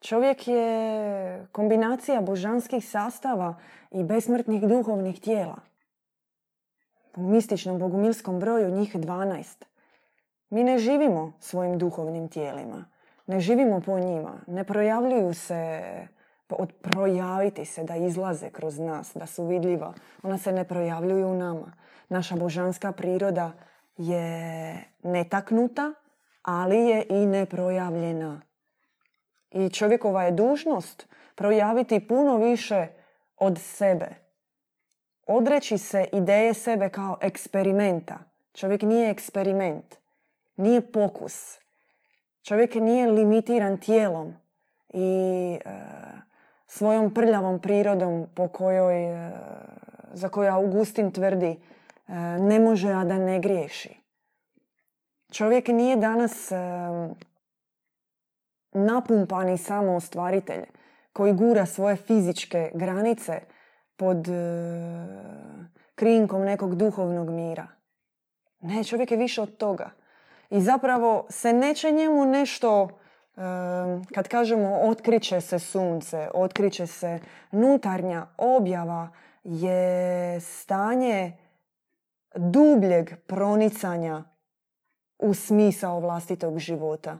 Čovjek 0.00 0.48
je 0.48 1.46
kombinacija 1.52 2.20
božanskih 2.20 2.88
sastava 2.88 3.54
i 3.90 4.04
besmrtnih 4.04 4.62
duhovnih 4.62 5.20
tijela. 5.20 5.56
U 7.16 7.22
mističnom 7.22 7.78
bogumilskom 7.78 8.40
broju 8.40 8.70
njih 8.70 8.96
12. 8.96 9.64
Mi 10.54 10.64
ne 10.64 10.78
živimo 10.78 11.32
svojim 11.40 11.78
duhovnim 11.78 12.28
tijelima. 12.28 12.84
Ne 13.26 13.40
živimo 13.40 13.80
po 13.80 13.98
njima. 13.98 14.40
Ne 14.46 14.64
projavljuju 14.64 15.34
se 15.34 15.82
od 16.48 16.72
projaviti 16.72 17.64
se, 17.64 17.84
da 17.84 17.96
izlaze 17.96 18.50
kroz 18.50 18.78
nas, 18.78 19.12
da 19.14 19.26
su 19.26 19.46
vidljiva. 19.46 19.94
Ona 20.22 20.38
se 20.38 20.52
ne 20.52 20.64
projavljuju 20.64 21.28
u 21.28 21.34
nama. 21.34 21.72
Naša 22.08 22.36
božanska 22.36 22.92
priroda 22.92 23.52
je 23.96 24.84
netaknuta, 25.02 25.92
ali 26.42 26.76
je 26.76 27.06
i 27.10 27.26
neprojavljena. 27.26 28.40
I 29.50 29.70
čovjekova 29.70 30.22
je 30.22 30.32
dužnost 30.32 31.08
projaviti 31.34 32.08
puno 32.08 32.36
više 32.36 32.86
od 33.36 33.58
sebe. 33.58 34.08
Odreći 35.26 35.78
se 35.78 36.08
ideje 36.12 36.54
sebe 36.54 36.88
kao 36.88 37.18
eksperimenta. 37.20 38.18
Čovjek 38.52 38.82
nije 38.82 39.10
eksperiment. 39.10 40.03
Nije 40.56 40.92
pokus. 40.92 41.58
Čovjek 42.42 42.74
nije 42.74 43.10
limitiran 43.10 43.78
tijelom 43.78 44.34
i 44.88 45.58
e, 45.64 45.70
svojom 46.66 47.14
prljavom 47.14 47.60
prirodom 47.60 48.26
po 48.34 48.48
kojoj, 48.48 49.04
e, 49.04 49.32
za 50.12 50.28
koju 50.28 50.52
Augustin 50.52 51.12
tvrdi 51.12 51.50
e, 51.50 52.12
ne 52.38 52.58
može, 52.60 52.92
a 52.92 53.04
da 53.04 53.18
ne 53.18 53.40
griješi. 53.40 53.96
Čovjek 55.32 55.68
nije 55.68 55.96
danas 55.96 56.52
e, 56.52 56.56
napumpani 58.72 59.58
samo 59.58 59.94
ostvaritelj 59.94 60.64
koji 61.12 61.32
gura 61.32 61.66
svoje 61.66 61.96
fizičke 61.96 62.70
granice 62.74 63.40
pod 63.96 64.28
krinkom 65.94 66.42
nekog 66.42 66.74
duhovnog 66.74 67.30
mira. 67.30 67.66
Ne, 68.60 68.84
čovjek 68.84 69.10
je 69.10 69.16
više 69.16 69.42
od 69.42 69.56
toga. 69.56 69.90
I 70.54 70.60
zapravo 70.60 71.26
se 71.28 71.52
neće 71.52 71.90
njemu 71.90 72.24
nešto 72.24 72.88
kad 74.14 74.28
kažemo 74.28 74.80
otkriće 74.82 75.40
se 75.40 75.58
sunce, 75.58 76.28
otkriće 76.34 76.86
se 76.86 77.18
nutarnja 77.50 78.26
objava 78.38 79.08
je 79.44 80.40
stanje 80.40 81.32
dubljeg 82.34 83.10
pronicanja 83.26 84.24
u 85.18 85.34
smisao 85.34 86.00
vlastitog 86.00 86.58
života. 86.58 87.18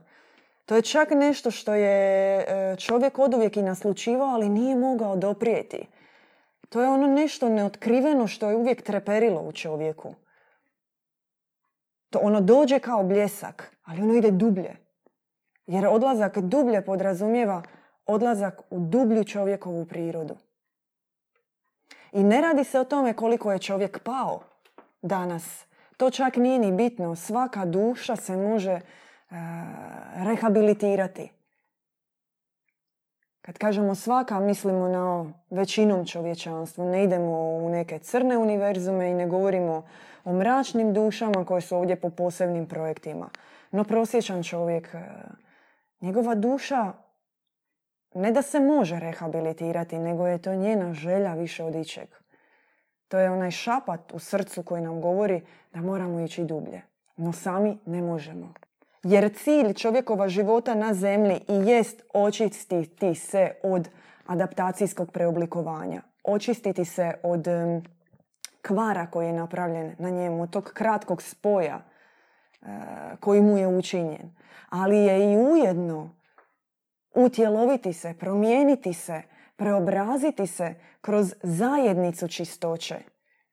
To 0.66 0.76
je 0.76 0.82
čak 0.82 1.10
nešto 1.10 1.50
što 1.50 1.74
je 1.74 2.38
e, 2.38 2.76
čovjek 2.76 3.18
oduvijek 3.18 3.56
i 3.56 3.62
naslučivao, 3.62 4.28
ali 4.28 4.48
nije 4.48 4.76
mogao 4.76 5.16
doprijeti. 5.16 5.86
To 6.68 6.82
je 6.82 6.88
ono 6.88 7.06
nešto 7.06 7.48
neotkriveno 7.48 8.26
što 8.26 8.50
je 8.50 8.56
uvijek 8.56 8.82
treperilo 8.82 9.40
u 9.40 9.52
čovjeku. 9.52 10.14
To 12.14 12.20
ono 12.22 12.40
dođe 12.40 12.78
kao 12.78 13.04
bljesak, 13.04 13.76
ali 13.84 14.02
ono 14.02 14.14
ide 14.14 14.30
dublje. 14.30 14.76
Jer 15.66 15.86
odlazak 15.86 16.38
dublje 16.38 16.84
podrazumijeva 16.84 17.62
odlazak 18.06 18.60
u 18.70 18.78
dublju 18.80 19.24
čovjekovu 19.24 19.86
prirodu. 19.86 20.36
I 22.12 22.22
ne 22.22 22.40
radi 22.40 22.64
se 22.64 22.80
o 22.80 22.84
tome 22.84 23.12
koliko 23.14 23.52
je 23.52 23.58
čovjek 23.58 24.02
pao 24.02 24.40
danas. 25.02 25.64
To 25.96 26.10
čak 26.10 26.36
nije 26.36 26.58
ni 26.58 26.72
bitno. 26.72 27.16
Svaka 27.16 27.64
duša 27.64 28.16
se 28.16 28.36
može 28.36 28.72
e, 28.72 28.80
rehabilitirati. 30.16 31.30
Kad 33.40 33.58
kažemo 33.58 33.94
svaka, 33.94 34.40
mislimo 34.40 34.88
na 34.88 35.32
većinom 35.50 36.06
čovječanstvu. 36.06 36.84
Ne 36.84 37.04
idemo 37.04 37.38
u 37.38 37.68
neke 37.70 37.98
crne 37.98 38.38
univerzume 38.38 39.10
i 39.10 39.14
ne 39.14 39.26
govorimo 39.26 39.82
o 40.24 40.32
mračnim 40.32 40.92
dušama 40.92 41.44
koje 41.44 41.60
su 41.60 41.76
ovdje 41.76 41.96
po 41.96 42.10
posebnim 42.10 42.66
projektima. 42.66 43.30
No 43.70 43.84
prosječan 43.84 44.42
čovjek 44.42 44.94
e, 44.94 45.00
njegova 46.00 46.34
duša 46.34 46.92
ne 48.14 48.32
da 48.32 48.42
se 48.42 48.60
može 48.60 49.00
rehabilitirati, 49.00 49.98
nego 49.98 50.26
je 50.26 50.38
to 50.38 50.54
njena 50.54 50.92
želja 50.92 51.34
više 51.34 51.64
od 51.64 51.74
ičeg. 51.74 52.08
To 53.08 53.18
je 53.18 53.30
onaj 53.30 53.50
šapat 53.50 54.12
u 54.12 54.18
srcu 54.18 54.62
koji 54.62 54.82
nam 54.82 55.00
govori 55.00 55.40
da 55.72 55.80
moramo 55.80 56.20
ići 56.20 56.44
dublje. 56.44 56.82
No 57.16 57.32
sami 57.32 57.78
ne 57.86 58.02
možemo. 58.02 58.54
Jer 59.02 59.34
cilj 59.36 59.74
čovjekova 59.74 60.28
života 60.28 60.74
na 60.74 60.94
zemlji 60.94 61.40
i 61.48 61.54
jest 61.54 62.02
očistiti 62.14 63.14
se 63.14 63.52
od 63.62 63.88
adaptacijskog 64.26 65.10
preoblikovanja. 65.12 66.02
Očistiti 66.24 66.84
se 66.84 67.14
od 67.22 67.46
kvara 68.66 69.06
koji 69.06 69.26
je 69.26 69.32
napravljen 69.32 69.94
na 69.98 70.10
njemu, 70.10 70.46
tog 70.46 70.64
kratkog 70.64 71.22
spoja 71.22 71.80
e, 72.62 72.66
koji 73.20 73.40
mu 73.40 73.58
je 73.58 73.66
učinjen 73.68 74.34
ali 74.68 74.98
je 74.98 75.32
i 75.32 75.36
ujedno 75.36 76.10
utjeloviti 77.14 77.92
se, 77.92 78.14
promijeniti 78.18 78.92
se, 78.92 79.22
preobraziti 79.56 80.46
se 80.46 80.74
kroz 81.00 81.34
zajednicu 81.42 82.28
čistoće, 82.28 82.96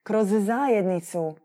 kroz 0.02 0.28
zajednicu 0.28 1.36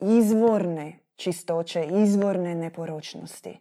izvorne 0.00 0.98
čistoće, 1.16 1.84
izvorne 1.84 2.54
neporočnosti. 2.54 3.60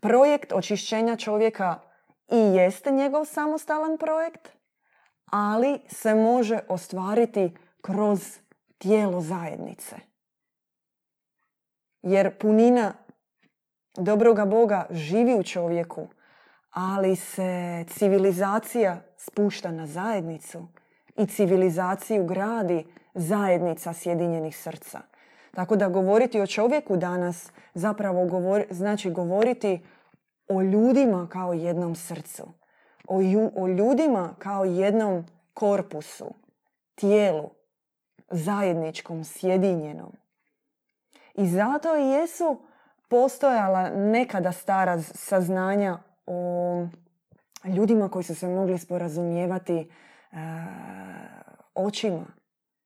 Projekt 0.00 0.52
očišćenja 0.52 1.16
čovjeka 1.16 1.80
i 2.28 2.38
jeste 2.38 2.90
njegov 2.90 3.24
samostalan 3.24 3.98
projekt, 3.98 4.48
ali 5.26 5.78
se 5.88 6.14
može 6.14 6.58
ostvariti 6.68 7.56
kroz 7.80 8.38
tijelo 8.78 9.20
zajednice. 9.20 9.96
Jer 12.02 12.38
punina 12.38 12.94
dobroga 13.96 14.44
Boga 14.44 14.86
živi 14.90 15.34
u 15.34 15.42
čovjeku, 15.42 16.08
ali 16.70 17.16
se 17.16 17.84
civilizacija 17.88 19.02
spušta 19.16 19.70
na 19.70 19.86
zajednicu 19.86 20.68
i 21.16 21.26
civilizaciju 21.26 22.24
gradi 22.26 22.86
zajednica 23.14 23.92
sjedinjenih 23.92 24.56
srca. 24.56 25.00
Tako 25.54 25.76
da 25.76 25.88
govoriti 25.88 26.40
o 26.40 26.46
čovjeku 26.46 26.96
danas 26.96 27.52
zapravo 27.74 28.26
govori, 28.26 28.64
znači 28.70 29.10
govoriti 29.10 29.80
o 30.48 30.62
ljudima 30.62 31.28
kao 31.32 31.52
jednom 31.52 31.94
srcu. 31.94 32.61
O, 33.14 33.18
o 33.56 33.68
ljudima 33.68 34.34
kao 34.38 34.64
jednom 34.64 35.24
korpusu, 35.54 36.34
tijelu, 36.94 37.50
zajedničkom, 38.30 39.24
sjedinjenom. 39.24 40.12
I 41.34 41.46
zato 41.46 41.96
i 41.96 42.08
jesu 42.08 42.58
postojala 43.08 43.90
nekada 43.90 44.52
stara 44.52 45.02
saznanja 45.02 45.98
o 46.26 46.86
ljudima 47.64 48.08
koji 48.08 48.22
su 48.22 48.34
se 48.34 48.48
mogli 48.48 48.78
sporazumijevati 48.78 49.76
e, 49.76 49.86
očima, 51.74 52.26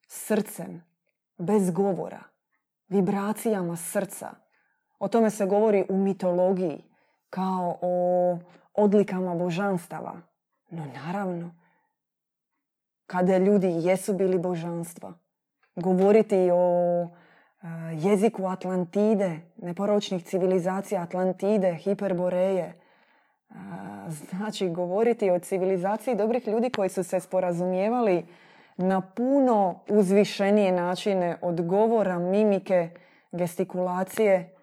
srcem, 0.09 0.85
bez 1.39 1.71
govora, 1.71 2.23
vibracijama 2.89 3.77
srca. 3.77 4.31
O 4.99 5.09
tome 5.09 5.31
se 5.31 5.47
govori 5.47 5.87
u 5.89 5.97
mitologiji 5.97 6.85
kao 7.31 7.79
o 7.81 8.39
odlikama 8.77 9.35
božanstava. 9.35 10.15
No 10.71 10.87
naravno, 10.95 11.55
kada 13.07 13.39
ljudi 13.39 13.67
jesu 13.67 14.15
bili 14.15 14.39
božanstva, 14.39 15.12
govoriti 15.77 16.51
o 16.53 17.09
jeziku 17.93 18.47
Atlantide, 18.47 19.41
neporočnih 19.57 20.25
civilizacija 20.25 21.03
Atlantide, 21.03 21.75
Hiperboreje. 21.75 22.81
Znači, 24.09 24.69
govoriti 24.69 25.31
o 25.31 25.39
civilizaciji 25.39 26.15
dobrih 26.15 26.49
ljudi 26.49 26.71
koji 26.71 26.89
su 26.89 27.03
se 27.03 27.21
sporazumijevali 27.21 28.27
na 28.77 29.01
puno 29.01 29.81
uzvišenije 29.89 30.73
načine 30.73 31.37
od 31.43 31.67
govora, 31.67 32.19
mimike, 32.19 32.91
gestikulacije, 33.33 34.55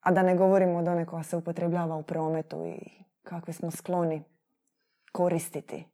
a 0.00 0.12
da 0.12 0.22
ne 0.22 0.36
govorimo 0.36 0.78
od 0.78 0.88
one 0.88 1.06
koja 1.06 1.22
se 1.22 1.36
upotrebljava 1.36 1.96
u 1.96 2.02
prometu 2.02 2.66
i 2.66 3.02
kakve 3.22 3.52
smo 3.52 3.70
skloni 3.70 4.22
koristiti. 5.12 5.84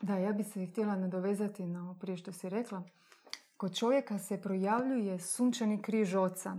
Da, 0.00 0.16
ja 0.16 0.32
bi 0.32 0.44
se 0.44 0.66
htjela 0.66 0.96
nadovezati 0.96 1.66
na 1.66 1.82
ovo 1.82 1.94
prije 1.94 2.16
što 2.16 2.32
si 2.32 2.48
rekla. 2.48 2.82
Kod 3.56 3.76
čovjeka 3.76 4.18
se 4.18 4.40
projavljuje 4.42 5.18
sunčani 5.18 5.82
križ 5.82 6.14
oca 6.14 6.56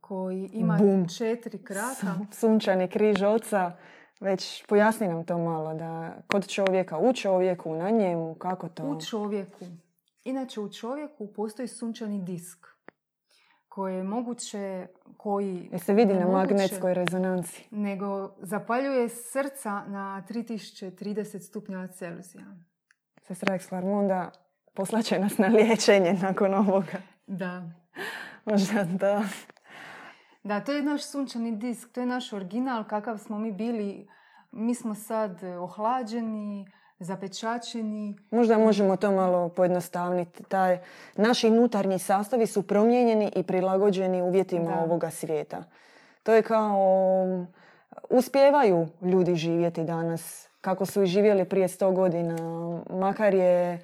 koji 0.00 0.50
ima 0.52 0.76
Bum. 0.76 1.08
četiri 1.08 1.58
kraka. 1.58 2.14
Sunčani 2.32 2.88
križ 2.88 3.22
oca, 3.22 3.72
već 4.20 4.66
pojasni 4.66 5.08
nam 5.08 5.24
to 5.24 5.38
malo, 5.38 5.74
da 5.74 6.16
kod 6.26 6.48
čovjeka, 6.48 6.98
u 6.98 7.12
čovjeku, 7.12 7.74
na 7.74 7.90
njemu, 7.90 8.34
kako 8.34 8.68
to? 8.68 8.84
U 8.84 9.00
čovjeku. 9.00 9.64
Inače 10.24 10.60
u 10.60 10.72
čovjeku 10.72 11.26
postoji 11.26 11.68
sunčani 11.68 12.22
disk 12.22 12.71
koji 13.74 13.96
je 13.96 14.04
moguće, 14.04 14.86
koji... 15.16 15.68
Je 15.72 15.78
se 15.78 15.94
vidi 15.94 16.14
na 16.14 16.28
magnetskoj 16.28 16.94
rezonanci. 16.94 17.64
Nego 17.70 18.34
zapaljuje 18.38 19.08
srca 19.08 19.84
na 19.86 20.22
3030 20.28 21.40
stupnjeva 21.40 21.86
Celzija. 21.86 22.44
Sestra 23.22 23.54
Ekslarmunda 23.54 24.30
poslaće 24.74 25.18
nas 25.18 25.38
na 25.38 25.46
liječenje 25.46 26.12
nakon 26.22 26.54
ovoga. 26.54 27.02
Da. 27.26 27.62
Možda 28.44 28.84
da. 28.84 29.24
Da, 30.42 30.60
to 30.60 30.72
je 30.72 30.82
naš 30.82 31.10
sunčani 31.10 31.56
disk, 31.56 31.92
to 31.92 32.00
je 32.00 32.06
naš 32.06 32.32
original 32.32 32.84
kakav 32.84 33.18
smo 33.18 33.38
mi 33.38 33.52
bili. 33.52 34.08
Mi 34.50 34.74
smo 34.74 34.94
sad 34.94 35.44
ohlađeni, 35.44 36.66
zapečačeni. 37.02 38.14
Možda 38.30 38.58
možemo 38.58 38.96
to 38.96 39.12
malo 39.12 39.48
pojednostavniti. 39.48 40.42
Taj, 40.42 40.78
naši 41.16 41.48
unutarnji 41.48 41.98
sastavi 41.98 42.46
su 42.46 42.62
promijenjeni 42.62 43.32
i 43.36 43.42
prilagođeni 43.42 44.22
uvjetima 44.22 44.82
ovoga 44.84 45.10
svijeta. 45.10 45.64
To 46.22 46.34
je 46.34 46.42
kao 46.42 46.76
uspijevaju 48.10 48.88
ljudi 49.02 49.34
živjeti 49.34 49.84
danas 49.84 50.48
kako 50.60 50.86
su 50.86 51.02
i 51.02 51.06
živjeli 51.06 51.44
prije 51.44 51.68
sto 51.68 51.90
godina. 51.90 52.36
Makar 52.90 53.34
je 53.34 53.82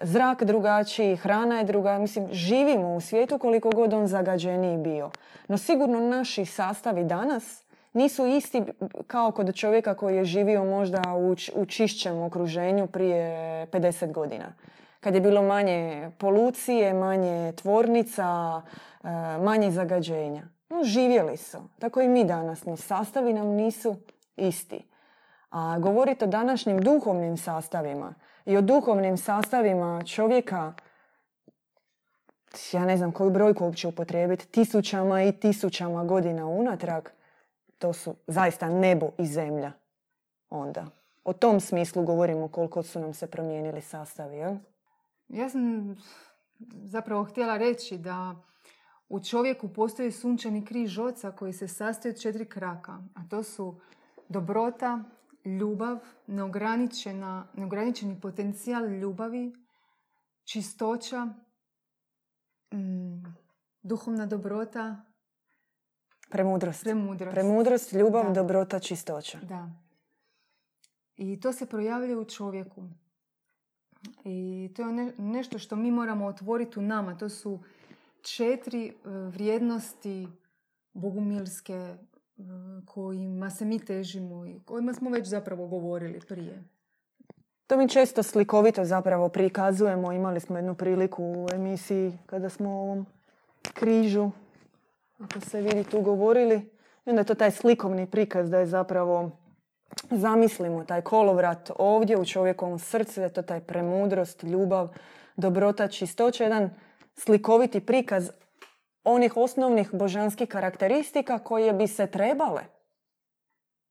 zrak 0.00 0.44
drugačiji, 0.44 1.16
hrana 1.16 1.58
je 1.58 1.64
druga. 1.64 1.98
Mislim, 1.98 2.28
živimo 2.32 2.94
u 2.94 3.00
svijetu 3.00 3.38
koliko 3.38 3.70
god 3.70 3.92
on 3.92 4.06
zagađeniji 4.06 4.78
bio. 4.78 5.10
No 5.48 5.58
sigurno 5.58 6.00
naši 6.00 6.44
sastavi 6.44 7.04
danas 7.04 7.63
nisu 7.94 8.26
isti 8.26 8.62
kao 9.06 9.30
kod 9.30 9.54
čovjeka 9.54 9.94
koji 9.94 10.16
je 10.16 10.24
živio 10.24 10.64
možda 10.64 11.02
u, 11.16 11.36
u 11.54 11.66
čišćem 11.66 12.22
okruženju 12.22 12.86
prije 12.86 13.26
50 13.66 14.12
godina. 14.12 14.54
Kad 15.00 15.14
je 15.14 15.20
bilo 15.20 15.42
manje 15.42 16.10
polucije, 16.18 16.94
manje 16.94 17.52
tvornica, 17.52 18.62
e, 19.04 19.08
manje 19.38 19.70
zagađenja. 19.70 20.42
No, 20.68 20.84
živjeli 20.84 21.36
su. 21.36 21.58
Tako 21.78 22.00
i 22.00 22.08
mi 22.08 22.24
danas. 22.24 22.64
No, 22.64 22.76
sastavi 22.76 23.32
nam 23.32 23.46
nisu 23.46 23.96
isti. 24.36 24.88
A 25.50 25.78
govorite 25.78 26.24
o 26.24 26.28
današnjim 26.28 26.80
duhovnim 26.80 27.36
sastavima 27.36 28.14
i 28.44 28.56
o 28.56 28.60
duhovnim 28.60 29.16
sastavima 29.16 30.02
čovjeka, 30.06 30.72
ja 32.72 32.84
ne 32.84 32.96
znam 32.96 33.12
koju 33.12 33.30
brojku 33.30 33.64
uopće 33.64 33.88
upotrijebiti, 33.88 34.46
tisućama 34.46 35.22
i 35.22 35.32
tisućama 35.32 36.04
godina 36.04 36.46
unatrag, 36.46 37.08
to 37.84 37.92
su 37.92 38.14
zaista 38.26 38.68
nebo 38.68 39.10
i 39.18 39.26
zemlja 39.26 39.72
onda. 40.50 40.86
O 41.24 41.32
tom 41.32 41.60
smislu 41.60 42.02
govorimo 42.04 42.48
koliko 42.48 42.82
su 42.82 43.00
nam 43.00 43.14
se 43.14 43.26
promijenili 43.26 43.80
sastavi, 43.80 44.36
jel? 44.36 44.56
Ja 45.28 45.48
sam 45.48 45.96
zapravo 46.84 47.24
htjela 47.24 47.56
reći 47.56 47.98
da 47.98 48.36
u 49.08 49.20
čovjeku 49.20 49.68
postoji 49.68 50.12
sunčani 50.12 50.64
križ 50.64 50.98
oca 50.98 51.30
koji 51.32 51.52
se 51.52 51.68
sastoji 51.68 52.14
od 52.14 52.20
četiri 52.20 52.48
kraka, 52.48 52.92
a 53.14 53.28
to 53.30 53.42
su 53.42 53.80
dobrota, 54.28 55.04
ljubav, 55.44 55.98
neograničena, 56.26 57.46
neograničeni 57.54 58.20
potencijal 58.20 58.84
ljubavi, 58.86 59.52
čistoća, 60.44 61.24
mm, 62.74 63.24
duhovna 63.82 64.26
dobrota, 64.26 65.04
Premudrost. 66.30 66.82
Premudrost. 66.82 67.34
Premudrost, 67.34 67.92
ljubav, 67.92 68.32
dobrota, 68.32 68.78
čistoća. 68.78 69.38
Da. 69.42 69.70
I 71.16 71.40
to 71.40 71.52
se 71.52 71.66
projavljuje 71.66 72.16
u 72.16 72.24
čovjeku. 72.24 72.82
I 74.24 74.70
to 74.76 74.82
je 74.82 75.12
nešto 75.18 75.58
što 75.58 75.76
mi 75.76 75.90
moramo 75.90 76.26
otvoriti 76.26 76.78
u 76.78 76.82
nama. 76.82 77.18
To 77.18 77.28
su 77.28 77.58
četiri 78.22 78.86
e, 78.86 78.92
vrijednosti 79.08 80.28
bogumilske 80.92 81.96
kojima 82.86 83.50
se 83.50 83.64
mi 83.64 83.78
težimo 83.78 84.46
i 84.46 84.60
kojima 84.64 84.94
smo 84.94 85.10
već 85.10 85.28
zapravo 85.28 85.66
govorili 85.66 86.20
prije. 86.20 86.64
To 87.66 87.76
mi 87.76 87.88
često 87.88 88.22
slikovito 88.22 88.84
zapravo 88.84 89.28
prikazujemo. 89.28 90.12
Imali 90.12 90.40
smo 90.40 90.56
jednu 90.56 90.74
priliku 90.74 91.24
u 91.24 91.46
emisiji 91.54 92.18
kada 92.26 92.48
smo 92.48 92.70
o 92.70 92.82
ovom 92.82 93.06
križu, 93.74 94.30
ako 95.18 95.40
se 95.40 95.60
vidi 95.60 95.84
tu 95.84 96.00
govorili. 96.00 96.56
I 97.06 97.10
onda 97.10 97.20
je 97.20 97.26
to 97.26 97.34
taj 97.34 97.50
slikovni 97.50 98.10
prikaz 98.10 98.50
da 98.50 98.58
je 98.58 98.66
zapravo 98.66 99.30
zamislimo 100.10 100.84
taj 100.84 101.02
kolovrat 101.02 101.70
ovdje 101.78 102.16
u 102.16 102.24
čovjekovom 102.24 102.78
srcu, 102.78 103.20
da 103.20 103.24
je 103.24 103.32
to 103.32 103.42
taj 103.42 103.60
premudrost, 103.60 104.42
ljubav, 104.42 104.88
dobrota, 105.36 105.88
čistoća, 105.88 106.44
jedan 106.44 106.70
slikoviti 107.14 107.80
prikaz 107.80 108.30
onih 109.04 109.36
osnovnih 109.36 109.90
božanskih 109.92 110.48
karakteristika 110.48 111.38
koje 111.38 111.72
bi 111.72 111.86
se 111.86 112.06
trebale 112.06 112.62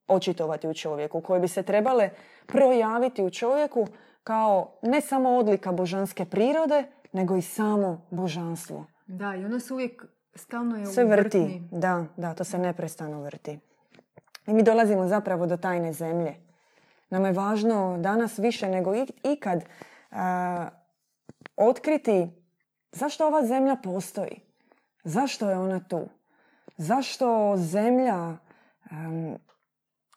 očitovati 0.08 0.68
u 0.68 0.74
čovjeku, 0.74 1.22
koje 1.22 1.40
bi 1.40 1.48
se 1.48 1.64
trebale 1.64 2.10
projaviti 2.46 3.24
u 3.24 3.30
čovjeku 3.30 3.88
kao 4.24 4.80
ne 4.82 5.02
samo 5.02 5.30
odlika 5.30 5.72
božanske 5.72 6.26
prirode, 6.26 6.84
nego 7.12 7.36
i 7.36 7.42
samo 7.42 8.06
božanstvo. 8.12 8.86
Da, 9.08 9.36
i 9.36 9.46
ono 9.46 9.60
se 9.60 9.74
uvijek 9.74 10.06
stalno 10.36 10.78
je 10.78 10.86
se 10.86 11.04
vrti. 11.04 11.62
Da, 11.72 12.06
da, 12.18 12.34
to 12.34 12.44
se 12.44 12.58
neprestano 12.58 13.22
vrti. 13.22 13.60
I 14.48 14.54
mi 14.54 14.64
dolazimo 14.64 15.08
zapravo 15.08 15.46
do 15.46 15.58
tajne 15.58 15.94
zemlje. 15.94 16.36
Nam 17.10 17.26
je 17.26 17.32
važno 17.32 17.98
danas 18.00 18.40
više 18.40 18.70
nego 18.70 18.94
ikad 19.24 19.64
otkriti 21.56 22.32
zašto 22.92 23.28
ova 23.28 23.46
zemlja 23.46 23.76
postoji. 23.84 24.40
Zašto 25.04 25.50
je 25.50 25.58
ona 25.58 25.80
tu? 25.80 26.10
Zašto 26.78 27.54
zemlja 27.58 28.38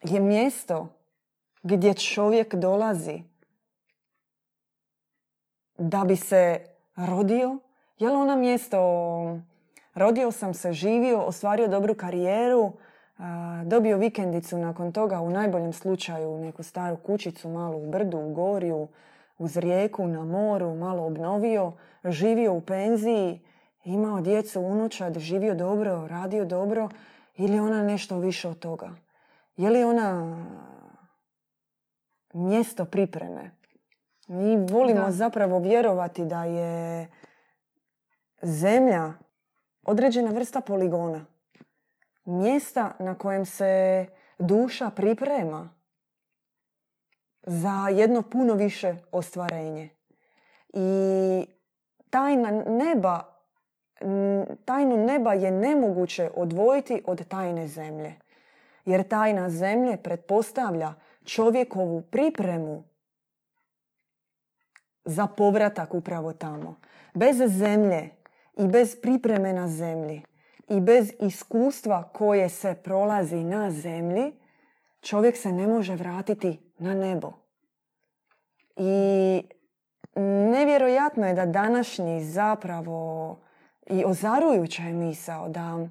je 0.02 0.20
mjesto 0.20 0.88
gdje 1.62 1.94
čovjek 1.94 2.54
dolazi 2.54 3.22
da 5.78 6.04
bi 6.04 6.16
se 6.16 6.60
rodio? 6.96 7.58
Je 7.98 8.08
li 8.08 8.16
ona 8.16 8.36
mjesto 8.36 8.78
rodio 9.96 10.30
sam 10.32 10.54
se, 10.54 10.72
živio, 10.72 11.20
ostvario 11.20 11.68
dobru 11.68 11.94
karijeru, 11.94 12.72
dobio 13.64 13.96
vikendicu 13.96 14.58
nakon 14.58 14.92
toga 14.92 15.20
u 15.20 15.30
najboljem 15.30 15.72
slučaju 15.72 16.38
neku 16.38 16.62
staru 16.62 16.96
kućicu 16.96 17.48
malu 17.48 17.78
u 17.78 17.90
brdu, 17.90 18.18
u 18.18 18.34
goriju, 18.34 18.88
uz 19.38 19.56
rijeku, 19.56 20.06
na 20.06 20.24
moru, 20.24 20.74
malo 20.74 21.06
obnovio, 21.06 21.72
živio 22.04 22.52
u 22.52 22.60
penziji, 22.60 23.40
imao 23.84 24.20
djecu, 24.20 24.60
unučad, 24.60 25.18
živio 25.18 25.54
dobro, 25.54 26.06
radio 26.08 26.44
dobro 26.44 26.88
ili 27.36 27.60
ona 27.60 27.82
nešto 27.82 28.18
više 28.18 28.48
od 28.48 28.58
toga? 28.58 28.90
Je 29.56 29.70
li 29.70 29.84
ona 29.84 30.44
mjesto 32.34 32.84
pripreme? 32.84 33.50
Mi 34.28 34.56
volimo 34.56 35.10
zapravo 35.10 35.58
vjerovati 35.58 36.24
da 36.24 36.44
je 36.44 37.08
zemlja 38.42 39.12
određena 39.86 40.30
vrsta 40.30 40.60
poligona. 40.60 41.26
Mjesta 42.24 42.92
na 42.98 43.14
kojem 43.14 43.46
se 43.46 44.06
duša 44.38 44.90
priprema 44.90 45.70
za 47.42 47.88
jedno 47.92 48.22
puno 48.22 48.54
više 48.54 48.96
ostvarenje. 49.12 49.88
I 50.72 51.46
tajna 52.10 52.50
neba, 52.66 53.22
tajnu 54.64 54.96
neba 54.96 55.32
je 55.34 55.50
nemoguće 55.50 56.30
odvojiti 56.34 57.02
od 57.06 57.28
tajne 57.28 57.68
zemlje. 57.68 58.14
Jer 58.84 59.08
tajna 59.08 59.50
zemlje 59.50 59.96
pretpostavlja 59.96 60.94
čovjekovu 61.24 62.02
pripremu 62.02 62.84
za 65.04 65.26
povratak 65.26 65.94
upravo 65.94 66.32
tamo. 66.32 66.76
Bez 67.14 67.36
zemlje 67.36 68.10
i 68.56 68.66
bez 68.66 69.00
pripreme 69.00 69.52
na 69.52 69.68
zemlji 69.68 70.22
i 70.68 70.80
bez 70.80 71.12
iskustva 71.20 72.02
koje 72.02 72.48
se 72.48 72.74
prolazi 72.84 73.44
na 73.44 73.70
zemlji, 73.70 74.32
čovjek 75.00 75.36
se 75.36 75.52
ne 75.52 75.66
može 75.66 75.94
vratiti 75.94 76.58
na 76.78 76.94
nebo. 76.94 77.32
I 78.76 79.42
nevjerojatno 80.50 81.26
je 81.26 81.34
da 81.34 81.46
današnji 81.46 82.24
zapravo 82.24 83.38
i 83.86 84.04
ozarujuća 84.04 84.82
je 84.82 84.92
misao 84.92 85.48
da 85.48 85.88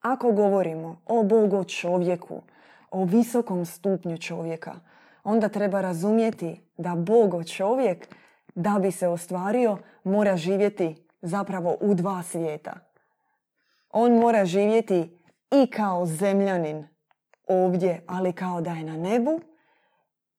ako 0.00 0.32
govorimo 0.32 1.00
o 1.06 1.22
Bogu 1.22 1.64
čovjeku, 1.64 2.42
o 2.90 3.04
visokom 3.04 3.66
stupnju 3.66 4.18
čovjeka, 4.18 4.74
onda 5.24 5.48
treba 5.48 5.80
razumjeti 5.80 6.60
da 6.76 6.94
Bogo 6.94 7.44
čovjek, 7.44 8.08
da 8.54 8.78
bi 8.82 8.90
se 8.90 9.08
ostvario, 9.08 9.78
mora 10.04 10.36
živjeti 10.36 11.05
zapravo 11.22 11.76
u 11.80 11.94
dva 11.94 12.22
svijeta. 12.22 12.72
On 13.90 14.12
mora 14.12 14.44
živjeti 14.44 15.18
i 15.50 15.70
kao 15.70 16.06
zemljanin 16.06 16.88
ovdje, 17.48 18.04
ali 18.06 18.32
kao 18.32 18.60
da 18.60 18.70
je 18.70 18.84
na 18.84 18.96
nebu 18.96 19.40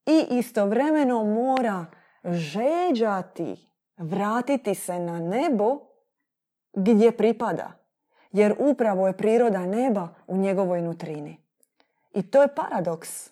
i 0.06 0.26
istovremeno 0.30 1.24
mora 1.24 1.86
žeđati, 2.24 3.70
vratiti 3.96 4.74
se 4.74 4.98
na 4.98 5.18
nebo 5.18 5.78
gdje 6.72 7.16
pripada. 7.16 7.72
Jer 8.32 8.54
upravo 8.58 9.06
je 9.06 9.16
priroda 9.16 9.66
neba 9.66 10.08
u 10.26 10.36
njegovoj 10.36 10.82
nutrini. 10.82 11.38
I 12.14 12.30
to 12.30 12.42
je 12.42 12.54
paradoks. 12.54 13.30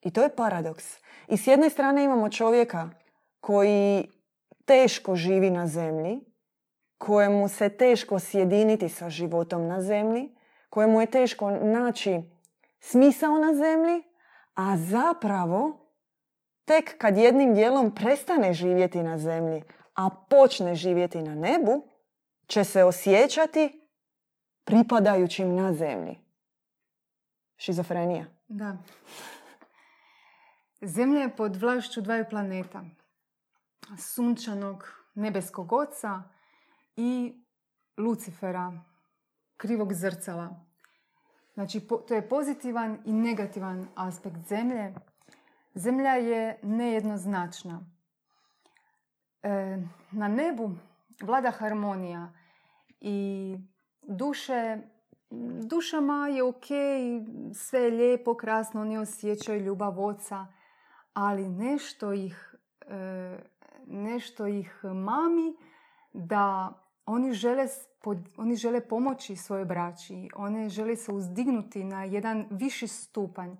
I 0.00 0.10
to 0.10 0.22
je 0.22 0.36
paradoks. 0.36 0.98
I 1.28 1.36
s 1.36 1.46
jedne 1.46 1.70
strane 1.70 2.04
imamo 2.04 2.30
čovjeka 2.30 2.90
koji 3.40 4.08
teško 4.64 5.16
živi 5.16 5.50
na 5.50 5.66
zemlji, 5.66 6.20
kojemu 6.98 7.48
se 7.48 7.68
teško 7.68 8.18
sjediniti 8.18 8.88
sa 8.88 9.10
životom 9.10 9.66
na 9.66 9.82
zemlji, 9.82 10.36
kojemu 10.70 11.00
je 11.00 11.06
teško 11.06 11.50
naći 11.50 12.22
smisao 12.80 13.38
na 13.38 13.54
zemlji, 13.54 14.02
a 14.54 14.76
zapravo 14.76 15.88
tek 16.64 16.98
kad 16.98 17.16
jednim 17.16 17.54
dijelom 17.54 17.94
prestane 17.94 18.52
živjeti 18.52 19.02
na 19.02 19.18
zemlji, 19.18 19.62
a 19.94 20.10
počne 20.30 20.74
živjeti 20.74 21.22
na 21.22 21.34
nebu, 21.34 21.88
će 22.46 22.64
se 22.64 22.84
osjećati 22.84 23.88
pripadajućim 24.64 25.54
na 25.54 25.72
zemlji. 25.72 26.18
Šizofrenija. 27.56 28.24
Da. 28.48 28.76
Zemlja 30.80 31.20
je 31.20 31.36
pod 31.36 31.56
vlašću 31.56 32.00
dvaju 32.00 32.24
planeta. 32.30 32.84
Sunčanog 33.98 34.88
nebeskog 35.14 35.72
oca 35.72 36.22
i 37.00 37.42
Lucifera, 37.96 38.72
krivog 39.56 39.92
zrcala. 39.92 40.64
Znači, 41.54 41.80
to 42.08 42.14
je 42.14 42.28
pozitivan 42.28 42.98
i 43.04 43.12
negativan 43.12 43.88
aspekt 43.94 44.48
zemlje. 44.48 44.94
Zemlja 45.74 46.10
je 46.10 46.58
nejednoznačna. 46.62 47.80
E, 49.42 49.78
na 50.10 50.28
nebu 50.28 50.70
vlada 51.22 51.50
harmonija 51.50 52.32
i 53.00 53.56
duše, 54.02 54.78
dušama 55.62 56.28
je 56.28 56.42
ok, 56.42 56.66
sve 57.54 57.80
je 57.80 57.90
lijepo, 57.90 58.34
krasno, 58.34 58.80
oni 58.80 58.98
osjećaju 58.98 59.64
ljubav 59.64 60.00
oca, 60.00 60.46
ali 61.12 61.48
nešto 61.48 62.12
ih, 62.12 62.54
e, 62.86 63.38
nešto 63.86 64.46
ih 64.46 64.80
mami 64.84 65.56
da 66.12 66.72
oni 67.08 67.32
žele, 67.32 67.66
oni 68.36 68.56
žele 68.56 68.80
pomoći 68.80 69.36
svojoj 69.36 69.64
braći, 69.64 70.28
oni 70.34 70.68
žele 70.68 70.96
se 70.96 71.12
uzdignuti 71.12 71.84
na 71.84 72.04
jedan 72.04 72.46
viši 72.50 72.88
stupanj, 72.88 73.50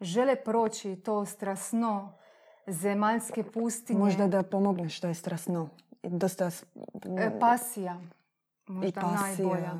žele 0.00 0.36
proći 0.36 0.96
to 0.96 1.26
strasno 1.26 2.18
zemaljske 2.66 3.42
pustinje. 3.42 3.98
Možda 3.98 4.26
da 4.26 4.42
pomogne 4.42 4.88
što 4.88 5.08
je 5.08 5.14
strasno. 5.14 5.68
Dosta... 6.02 6.50
E, 7.18 7.38
pasija. 7.40 8.00
Možda 8.66 8.88
I 8.88 8.92
pasija. 8.92 9.48
najbolja. 9.48 9.72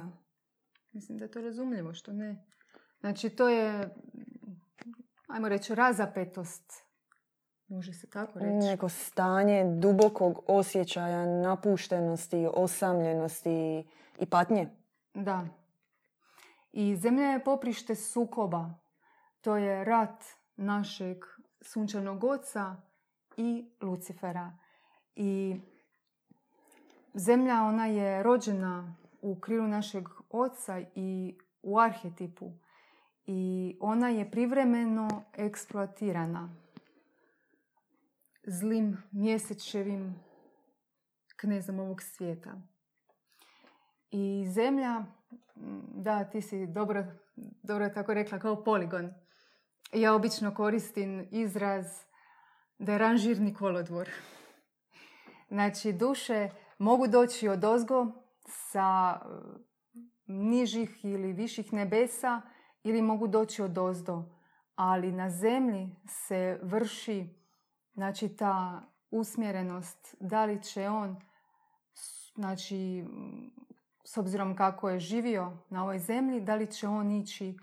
Mislim 0.93 1.19
da 1.19 1.25
je 1.25 1.31
to 1.31 1.41
razumljivo, 1.41 1.95
što 1.95 2.13
ne. 2.13 2.45
Znači, 3.01 3.31
to 3.31 3.49
je, 3.49 3.95
ajmo 5.27 5.49
reći, 5.49 5.75
razapetost 5.75 6.73
Može 7.73 7.93
se 7.93 8.07
tako 8.07 8.39
reći. 8.39 8.51
Neko 8.51 8.89
stanje 8.89 9.65
dubokog 9.65 10.45
osjećaja 10.47 11.27
napuštenosti, 11.27 12.49
osamljenosti 12.55 13.85
i 14.19 14.27
patnje. 14.27 14.69
Da. 15.15 15.47
I 16.73 16.97
zemlja 16.97 17.25
je 17.25 17.45
poprište 17.45 17.95
sukoba. 17.95 18.75
To 19.41 19.57
je 19.57 19.85
rat 19.85 20.25
našeg 20.57 21.17
sunčanog 21.61 22.25
oca 22.25 22.77
i 23.37 23.71
Lucifera. 23.81 24.59
I 25.17 25.61
zemlja 27.15 27.63
ona 27.63 27.87
je 27.87 28.23
rođena 28.23 28.97
u 29.23 29.41
krilu 29.41 29.69
našeg 29.69 30.09
oca 30.31 30.81
i 30.95 31.39
u 31.63 31.79
arhetipu. 31.79 32.53
I 33.27 33.77
ona 33.81 34.09
je 34.09 34.31
privremeno 34.31 35.23
eksploatirana 35.33 36.62
zlim 38.47 39.03
mjesečevim 39.11 40.15
knezom 41.37 41.79
ovog 41.79 42.03
svijeta. 42.03 42.61
I 44.11 44.47
zemlja, 44.49 45.05
da, 45.95 46.25
ti 46.25 46.41
si 46.41 46.67
dobro, 46.67 47.05
dobro 47.63 47.89
tako 47.89 48.15
rekla, 48.15 48.39
kao 48.39 48.65
poligon. 48.65 49.15
Ja 49.93 50.15
obično 50.15 50.55
koristim 50.55 51.29
izraz 51.31 51.87
da 52.79 52.93
je 52.93 52.99
ranžirni 52.99 53.55
kolodvor. 53.55 54.09
Znači, 55.49 55.93
duše 55.93 56.51
mogu 56.79 57.07
doći 57.07 57.49
od 57.49 57.65
ozgo 57.65 58.07
sa 58.47 59.21
nižih 60.27 61.05
ili 61.05 61.33
viših 61.33 61.73
nebesa 61.73 62.43
ili 62.85 63.03
mogu 63.03 63.27
doći 63.29 63.63
od 63.63 63.79
ozdo. 63.79 64.25
Ali 64.75 65.13
na 65.13 65.31
zemlji 65.31 65.97
se 66.09 66.59
vrši 66.63 67.42
Znači 67.95 68.37
ta 68.37 68.83
usmjerenost, 69.11 70.15
da 70.21 70.45
li 70.45 70.63
će 70.63 70.89
on, 70.89 71.17
znači 72.35 73.05
s 74.05 74.17
obzirom 74.17 74.57
kako 74.57 74.91
je 74.91 75.01
živio 75.01 75.57
na 75.69 75.83
ovoj 75.83 75.99
zemlji, 75.99 76.41
da 76.41 76.55
li 76.55 76.73
će 76.73 76.89
on 76.89 77.11
ići 77.11 77.59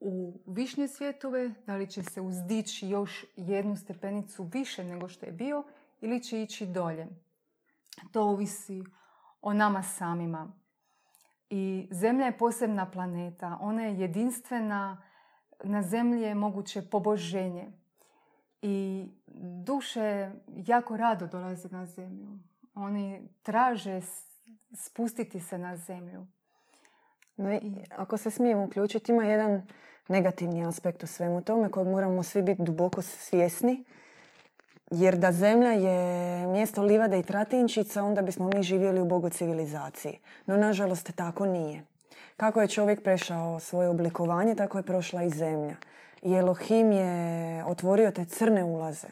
u 0.00 0.40
višnje 0.46 0.88
svjetove, 0.88 1.54
da 1.66 1.76
li 1.76 1.90
će 1.90 2.02
se 2.02 2.20
uzdići 2.20 2.88
još 2.88 3.24
jednu 3.36 3.76
stepenicu 3.76 4.44
više 4.52 4.84
nego 4.84 5.08
što 5.08 5.26
je 5.26 5.32
bio 5.32 5.64
ili 6.00 6.22
će 6.22 6.42
ići 6.42 6.66
dolje. 6.66 7.08
To 8.12 8.22
ovisi 8.22 8.84
o 9.40 9.52
nama 9.52 9.82
samima. 9.82 10.52
I 11.50 11.88
Zemlja 11.90 12.26
je 12.26 12.38
posebna 12.38 12.90
planeta, 12.90 13.58
ona 13.60 13.82
je 13.82 13.98
jedinstvena, 13.98 15.02
na 15.64 15.82
Zemlji 15.82 16.22
je 16.22 16.34
moguće 16.34 16.90
poboženje. 16.90 17.72
I 18.62 19.06
duše 19.40 20.30
jako 20.48 20.96
rado 20.96 21.26
dolaze 21.26 21.68
na 21.68 21.86
zemlju. 21.86 22.28
Oni 22.74 23.28
traže 23.42 24.00
spustiti 24.74 25.40
se 25.40 25.58
na 25.58 25.76
zemlju. 25.76 26.26
No 27.36 27.52
i 27.52 27.72
ako 27.96 28.16
se 28.16 28.30
smijemo 28.30 28.64
uključiti, 28.64 29.12
ima 29.12 29.24
jedan 29.24 29.62
negativni 30.08 30.66
aspekt 30.66 31.02
u 31.02 31.06
svemu 31.06 31.42
tome 31.42 31.70
kojeg 31.70 31.88
moramo 31.88 32.22
svi 32.22 32.42
biti 32.42 32.62
duboko 32.62 33.02
svjesni. 33.02 33.84
Jer 34.90 35.16
da 35.16 35.32
zemlja 35.32 35.70
je 35.70 36.46
mjesto 36.46 36.82
livade 36.82 37.18
i 37.18 37.22
tratinčica, 37.22 38.04
onda 38.04 38.22
bismo 38.22 38.50
mi 38.54 38.62
živjeli 38.62 39.00
u 39.00 39.04
bogu 39.04 39.28
civilizaciji. 39.28 40.18
No, 40.46 40.56
nažalost, 40.56 41.16
tako 41.16 41.46
nije. 41.46 41.84
Kako 42.36 42.60
je 42.60 42.68
čovjek 42.68 43.02
prešao 43.02 43.60
svoje 43.60 43.88
oblikovanje, 43.88 44.54
tako 44.54 44.78
je 44.78 44.82
prošla 44.82 45.22
i 45.22 45.30
zemlja. 45.30 45.76
I 46.22 46.32
Elohim 46.32 46.92
je 46.92 47.64
otvorio 47.64 48.10
te 48.10 48.24
crne 48.24 48.64
ulaze 48.64 49.08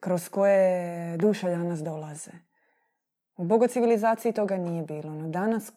kroz 0.00 0.28
koje 0.28 1.16
duše 1.16 1.50
danas 1.50 1.82
dolaze. 1.82 2.30
U 3.36 3.44
bogo 3.44 3.66
civilizaciji 3.66 4.32
toga 4.32 4.56
nije 4.56 4.82
bilo. 4.82 5.14
No 5.14 5.28
danas 5.28 5.72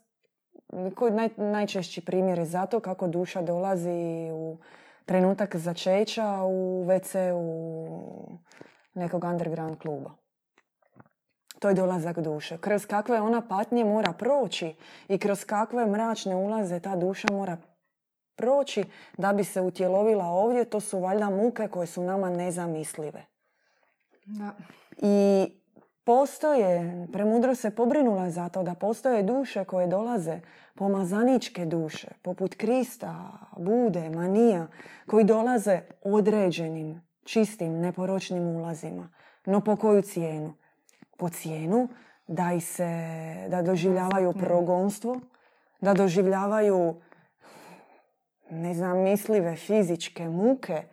koji 0.95 1.11
naj, 1.11 1.29
najčešći 1.37 2.05
primjer 2.05 2.37
je 2.37 2.45
zato 2.45 2.79
kako 2.79 3.07
duša 3.07 3.41
dolazi 3.41 4.29
u 4.33 4.57
trenutak 5.05 5.55
začeća 5.55 6.43
u 6.43 6.85
WC 6.87 7.31
u 7.35 8.37
nekog 8.93 9.23
underground 9.23 9.77
kluba. 9.77 10.11
To 11.59 11.69
je 11.69 11.73
dolazak 11.73 12.19
duše. 12.19 12.57
Kroz 12.57 12.85
kakve 12.85 13.21
ona 13.21 13.47
patnje 13.47 13.85
mora 13.85 14.13
proći 14.13 14.75
i 15.07 15.17
kroz 15.17 15.45
kakve 15.45 15.85
mračne 15.85 16.35
ulaze 16.35 16.79
ta 16.79 16.95
duša 16.95 17.27
mora 17.31 17.57
proći 18.35 18.83
da 19.17 19.33
bi 19.33 19.43
se 19.43 19.61
utjelovila 19.61 20.25
ovdje, 20.25 20.65
to 20.65 20.79
su 20.79 20.99
valjda 20.99 21.29
muke 21.29 21.67
koje 21.67 21.87
su 21.87 22.03
nama 22.03 22.29
nezamislive. 22.29 23.32
Da. 24.25 24.51
I 24.97 25.45
postoje, 26.03 27.07
premudro 27.13 27.55
se 27.55 27.75
pobrinula 27.75 28.29
za 28.29 28.49
to 28.49 28.63
da 28.63 28.75
postoje 28.75 29.23
duše 29.23 29.63
koje 29.63 29.87
dolaze, 29.87 30.39
pomazaničke 30.75 31.65
duše, 31.65 32.07
poput 32.21 32.55
Krista, 32.55 33.29
Bude, 33.57 34.09
Manija, 34.09 34.67
koji 35.07 35.23
dolaze 35.23 35.81
određenim, 36.01 37.01
čistim, 37.23 37.79
neporočnim 37.79 38.43
ulazima. 38.43 39.09
No 39.45 39.61
po 39.61 39.75
koju 39.75 40.01
cijenu? 40.01 40.53
Po 41.17 41.29
cijenu 41.29 41.89
da, 42.27 42.53
i 42.53 42.61
se, 42.61 42.87
da 43.49 43.61
doživljavaju 43.61 44.33
progonstvo, 44.33 45.19
da 45.81 45.93
doživljavaju 45.93 46.95
nezamislive 48.49 49.55
fizičke 49.55 50.29
muke, 50.29 50.83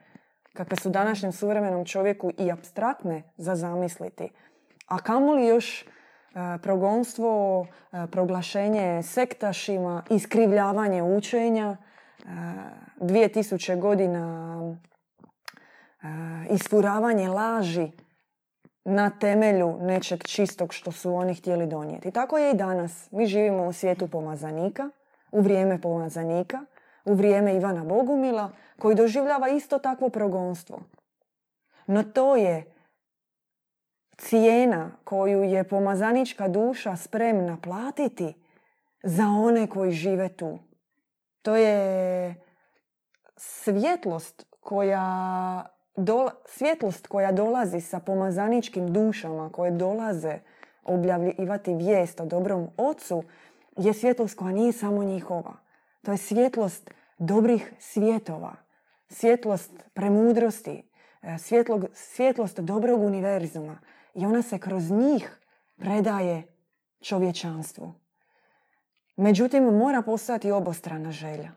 kakve 0.54 0.76
su 0.76 0.90
današnjem 0.90 1.32
suvremenom 1.32 1.84
čovjeku 1.84 2.30
i 2.38 2.50
abstraktne 2.52 3.22
za 3.36 3.56
zamisliti. 3.56 4.28
A 4.86 4.98
kamoli 4.98 5.46
još 5.46 5.82
e, 5.82 5.86
progonstvo, 6.62 7.66
e, 7.92 8.06
proglašenje 8.06 9.02
sektašima, 9.02 10.02
iskrivljavanje 10.10 11.02
učenja, 11.02 11.76
e, 11.76 12.24
dvije 13.00 13.32
tisuće 13.32 13.76
godina 13.76 14.56
isfuravanje 16.50 17.28
laži 17.28 17.90
na 18.84 19.10
temelju 19.10 19.78
nečeg 19.80 20.22
čistog 20.24 20.74
što 20.74 20.92
su 20.92 21.14
oni 21.14 21.34
htjeli 21.34 21.66
donijeti. 21.66 22.10
Tako 22.10 22.38
je 22.38 22.50
i 22.50 22.56
danas. 22.56 23.08
Mi 23.12 23.26
živimo 23.26 23.66
u 23.66 23.72
svijetu 23.72 24.08
pomazanika, 24.08 24.90
u 25.32 25.40
vrijeme 25.40 25.80
pomazanika, 25.80 26.58
u 27.04 27.14
vrijeme 27.14 27.56
Ivana 27.56 27.84
Bogumila, 27.84 28.50
koji 28.78 28.96
doživljava 28.96 29.48
isto 29.48 29.78
takvo 29.78 30.08
progonstvo. 30.08 30.80
No 31.86 32.02
to 32.02 32.36
je 32.36 32.74
cijena 34.16 34.90
koju 35.04 35.44
je 35.44 35.64
pomazanička 35.64 36.48
duša 36.48 36.96
spremna 36.96 37.58
platiti 37.62 38.34
za 39.02 39.24
one 39.24 39.66
koji 39.66 39.92
žive 39.92 40.28
tu. 40.28 40.58
To 41.42 41.56
je 41.56 42.34
svjetlost 43.36 44.46
koja, 44.60 45.66
svjetlost 46.46 47.06
koja 47.06 47.32
dolazi 47.32 47.80
sa 47.80 48.00
pomazaničkim 48.00 48.92
dušama 48.92 49.50
koje 49.52 49.70
dolaze 49.70 50.38
objavljivati 50.84 51.74
vijest 51.74 52.20
o 52.20 52.24
dobrom 52.24 52.68
ocu 52.76 53.22
je 53.76 53.92
svjetlost 53.92 54.38
koja 54.38 54.52
nije 54.52 54.72
samo 54.72 55.04
njihova. 55.04 55.69
To 56.02 56.12
je 56.12 56.18
svjetlost 56.18 56.90
dobrih 57.18 57.72
svjetova, 57.78 58.54
svjetlost 59.08 59.72
premudrosti, 59.94 60.82
e, 61.22 61.36
svjetlost 61.94 62.60
dobrog 62.60 63.00
univerzuma. 63.00 63.80
I 64.14 64.26
ona 64.26 64.42
se 64.42 64.58
kroz 64.58 64.90
njih 64.90 65.40
predaje 65.76 66.42
čovječanstvu. 67.00 67.94
Međutim, 69.16 69.64
mora 69.64 70.02
postojati 70.02 70.50
obostrana 70.50 71.12
želja. 71.12 71.52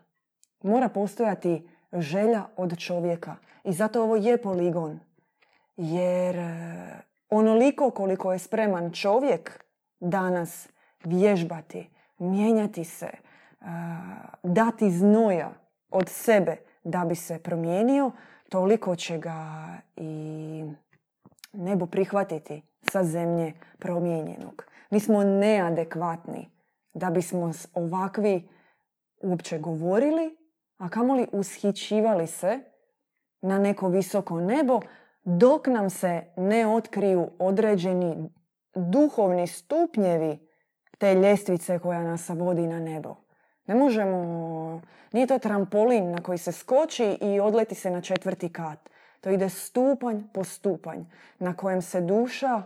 Mora 0.62 0.88
postojati 0.88 1.68
želja 1.92 2.46
od 2.56 2.78
čovjeka. 2.78 3.36
I 3.64 3.72
zato 3.72 4.02
ovo 4.02 4.16
je 4.16 4.42
poligon. 4.42 5.00
Jer 5.76 6.36
e, 6.36 6.52
onoliko 7.30 7.90
koliko 7.90 8.32
je 8.32 8.38
spreman 8.38 8.92
čovjek 8.92 9.64
danas 10.00 10.68
vježbati, 11.04 11.90
mijenjati 12.18 12.84
se, 12.84 13.08
dati 14.42 14.90
znoja 14.90 15.50
od 15.90 16.08
sebe 16.08 16.56
da 16.84 17.04
bi 17.04 17.14
se 17.14 17.38
promijenio, 17.38 18.12
toliko 18.48 18.96
će 18.96 19.18
ga 19.18 19.66
i 19.96 20.64
nebo 21.52 21.86
prihvatiti 21.86 22.62
sa 22.82 23.04
zemlje 23.04 23.52
promijenjenog. 23.78 24.64
Mi 24.90 25.00
smo 25.00 25.24
neadekvatni 25.24 26.50
da 26.94 27.10
bismo 27.10 27.52
ovakvi 27.74 28.48
uopće 29.22 29.58
govorili, 29.58 30.36
a 30.78 30.88
kamoli 30.88 31.26
ushićivali 31.32 32.26
se 32.26 32.60
na 33.40 33.58
neko 33.58 33.88
visoko 33.88 34.40
nebo 34.40 34.80
dok 35.24 35.66
nam 35.66 35.90
se 35.90 36.22
ne 36.36 36.66
otkriju 36.66 37.30
određeni 37.38 38.30
duhovni 38.74 39.46
stupnjevi 39.46 40.48
te 40.98 41.14
ljestvice 41.14 41.78
koja 41.78 42.02
nas 42.02 42.28
vodi 42.28 42.66
na 42.66 42.80
nebo. 42.80 43.23
Ne 43.66 43.74
možemo, 43.74 44.80
nije 45.12 45.26
to 45.26 45.38
trampolin 45.38 46.10
na 46.10 46.22
koji 46.22 46.38
se 46.38 46.52
skoči 46.52 47.18
i 47.20 47.40
odleti 47.40 47.74
se 47.74 47.90
na 47.90 48.00
četvrti 48.00 48.48
kat. 48.48 48.90
To 49.20 49.30
ide 49.30 49.48
stupanj 49.48 50.22
po 50.32 50.44
stupanj 50.44 51.00
na 51.38 51.56
kojem 51.56 51.82
se 51.82 52.00
duša 52.00 52.62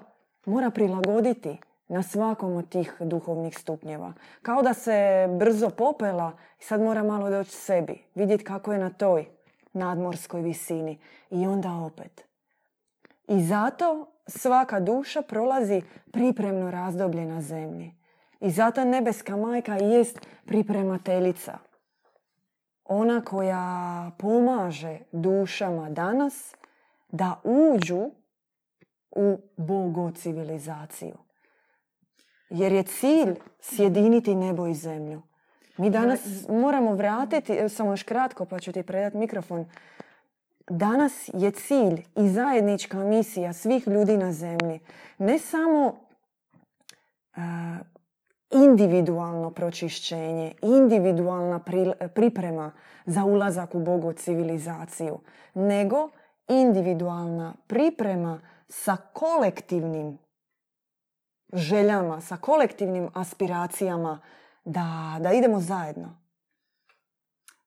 mora 0.46 0.70
prilagoditi 0.70 1.58
na 1.88 2.02
svakom 2.02 2.56
od 2.56 2.68
tih 2.68 2.96
duhovnih 3.00 3.58
stupnjeva. 3.58 4.12
Kao 4.42 4.62
da 4.62 4.74
se 4.74 5.28
brzo 5.38 5.70
popela 5.70 6.32
i 6.60 6.64
sad 6.64 6.80
mora 6.80 7.02
malo 7.02 7.30
doći 7.30 7.50
sebi, 7.50 8.04
vidjeti 8.14 8.44
kako 8.44 8.72
je 8.72 8.78
na 8.78 8.90
toj 8.90 9.26
nadmorskoj 9.72 10.40
visini 10.40 10.98
i 11.30 11.46
onda 11.46 11.72
opet. 11.72 12.24
I 13.28 13.42
zato 13.42 14.06
svaka 14.26 14.80
duša 14.80 15.22
prolazi 15.22 15.82
pripremno 16.12 16.70
razdoblje 16.70 17.24
na 17.24 17.40
zemlji. 17.40 17.97
I 18.40 18.50
zato 18.50 18.84
nebeska 18.84 19.36
majka 19.36 19.74
jest 19.74 20.26
pripremateljica. 20.46 21.58
Ona 22.84 23.20
koja 23.24 24.10
pomaže 24.18 24.98
dušama 25.12 25.90
danas 25.90 26.54
da 27.08 27.40
uđu 27.44 28.10
u 29.10 29.38
bogo 29.56 30.10
civilizaciju. 30.10 31.16
Jer 32.50 32.72
je 32.72 32.82
cilj 32.82 33.34
sjediniti 33.60 34.34
nebo 34.34 34.66
i 34.66 34.74
zemlju. 34.74 35.22
Mi 35.76 35.90
danas 35.90 36.48
moramo 36.48 36.94
vratiti, 36.94 37.68
samo 37.68 37.90
još 37.90 38.02
kratko 38.02 38.44
pa 38.44 38.58
ću 38.58 38.72
ti 38.72 38.82
predati 38.82 39.16
mikrofon. 39.16 39.66
Danas 40.70 41.30
je 41.34 41.50
cilj 41.50 42.04
i 42.16 42.28
zajednička 42.28 42.98
misija 42.98 43.52
svih 43.52 43.88
ljudi 43.88 44.16
na 44.16 44.32
zemlji. 44.32 44.80
Ne 45.18 45.38
samo 45.38 46.08
individualno 48.50 49.50
pročišćenje, 49.50 50.54
individualna 50.62 51.60
priprema 52.14 52.72
za 53.06 53.24
ulazak 53.24 53.74
u 53.74 53.80
Bogu 53.80 54.12
civilizaciju, 54.12 55.18
nego 55.54 56.10
individualna 56.48 57.54
priprema 57.66 58.40
sa 58.68 58.96
kolektivnim 58.96 60.18
željama, 61.52 62.20
sa 62.20 62.36
kolektivnim 62.36 63.08
aspiracijama 63.14 64.20
da, 64.64 65.18
da 65.20 65.32
idemo 65.32 65.60
zajedno. 65.60 66.18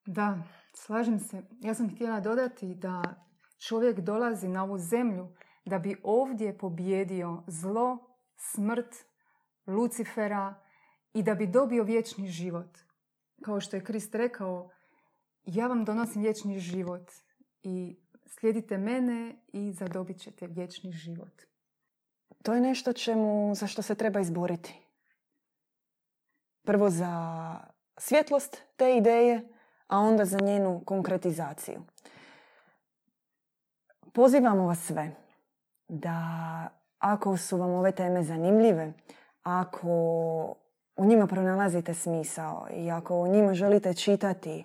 Da, 0.05 0.37
slažem 0.73 1.19
se. 1.19 1.43
Ja 1.59 1.73
sam 1.73 1.95
htjela 1.95 2.19
dodati 2.19 2.75
da 2.75 3.03
čovjek 3.67 3.99
dolazi 3.99 4.47
na 4.47 4.63
ovu 4.63 4.77
zemlju 4.77 5.27
da 5.65 5.79
bi 5.79 5.95
ovdje 6.03 6.57
pobjedio 6.57 7.43
zlo, 7.47 7.97
smrt, 8.35 8.95
Lucifera, 9.67 10.60
i 11.13 11.23
da 11.23 11.35
bi 11.35 11.47
dobio 11.47 11.83
vječni 11.83 12.27
život. 12.27 12.77
Kao 13.41 13.59
što 13.61 13.75
je 13.75 13.83
Krist 13.83 14.15
rekao, 14.15 14.69
ja 15.45 15.67
vam 15.67 15.85
donosim 15.85 16.21
vječni 16.21 16.59
život 16.59 17.11
i 17.63 17.97
slijedite 18.25 18.77
mene 18.77 19.35
i 19.53 19.71
zadobit 19.71 20.19
ćete 20.21 20.47
vječni 20.47 20.91
život. 20.91 21.41
to 22.43 22.53
je 22.53 22.61
nešto 22.61 22.93
čemu, 22.93 23.55
za 23.55 23.67
što 23.67 23.81
se 23.81 23.95
treba 23.95 24.19
izboriti. 24.19 24.81
Prvo 26.63 26.89
za 26.89 27.55
svjetlost 27.97 28.61
te 28.75 28.97
ideje, 28.97 29.49
a 29.87 29.99
onda 29.99 30.25
za 30.25 30.37
njenu 30.41 30.81
konkretizaciju. 30.85 31.81
Pozivamo 34.13 34.65
vas 34.65 34.79
sve 34.79 35.15
da 35.87 36.17
ako 36.99 37.37
su 37.37 37.57
vam 37.57 37.71
ove 37.71 37.91
teme 37.91 38.23
zanimljive, 38.23 38.93
ako 39.43 40.55
u 41.01 41.05
njima 41.05 41.27
pronalazite 41.27 41.93
smisao 41.93 42.67
i 42.73 42.91
ako 42.91 43.15
u 43.15 43.27
njima 43.27 43.53
želite 43.53 43.93
čitati, 43.93 44.59
e, 44.59 44.63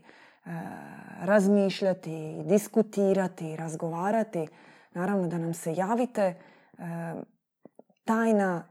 razmišljati, 1.21 2.43
diskutirati, 2.45 3.57
razgovarati, 3.57 4.49
naravno 4.95 5.29
da 5.29 5.39
nam 5.39 5.55
se 5.55 5.75
javite. 5.75 6.23
E, 6.23 6.35
tajna, 8.05 8.69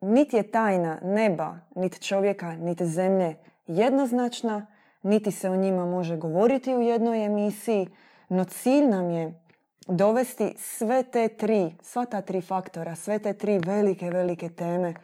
niti 0.00 0.36
je 0.36 0.50
tajna 0.50 0.98
neba, 1.02 1.58
niti 1.74 2.02
čovjeka, 2.02 2.56
niti 2.56 2.86
zemlje 2.86 3.36
jednoznačna, 3.66 4.66
niti 5.02 5.30
se 5.30 5.50
o 5.50 5.56
njima 5.56 5.86
može 5.86 6.16
govoriti 6.16 6.74
u 6.74 6.82
jednoj 6.82 7.24
emisiji, 7.24 7.88
no 8.28 8.44
cilj 8.44 8.86
nam 8.86 9.10
je 9.10 9.40
dovesti 9.88 10.54
sve 10.58 11.02
te 11.02 11.28
tri, 11.28 11.74
sva 11.82 12.04
ta 12.04 12.20
tri 12.20 12.40
faktora, 12.40 12.94
sve 12.94 13.18
te 13.18 13.32
tri 13.32 13.58
velike, 13.58 14.10
velike 14.10 14.48
teme 14.48 14.94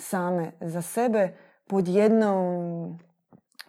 same 0.00 0.52
za 0.60 0.82
sebe 0.82 1.36
pod, 1.66 1.88
jednom, 1.88 2.98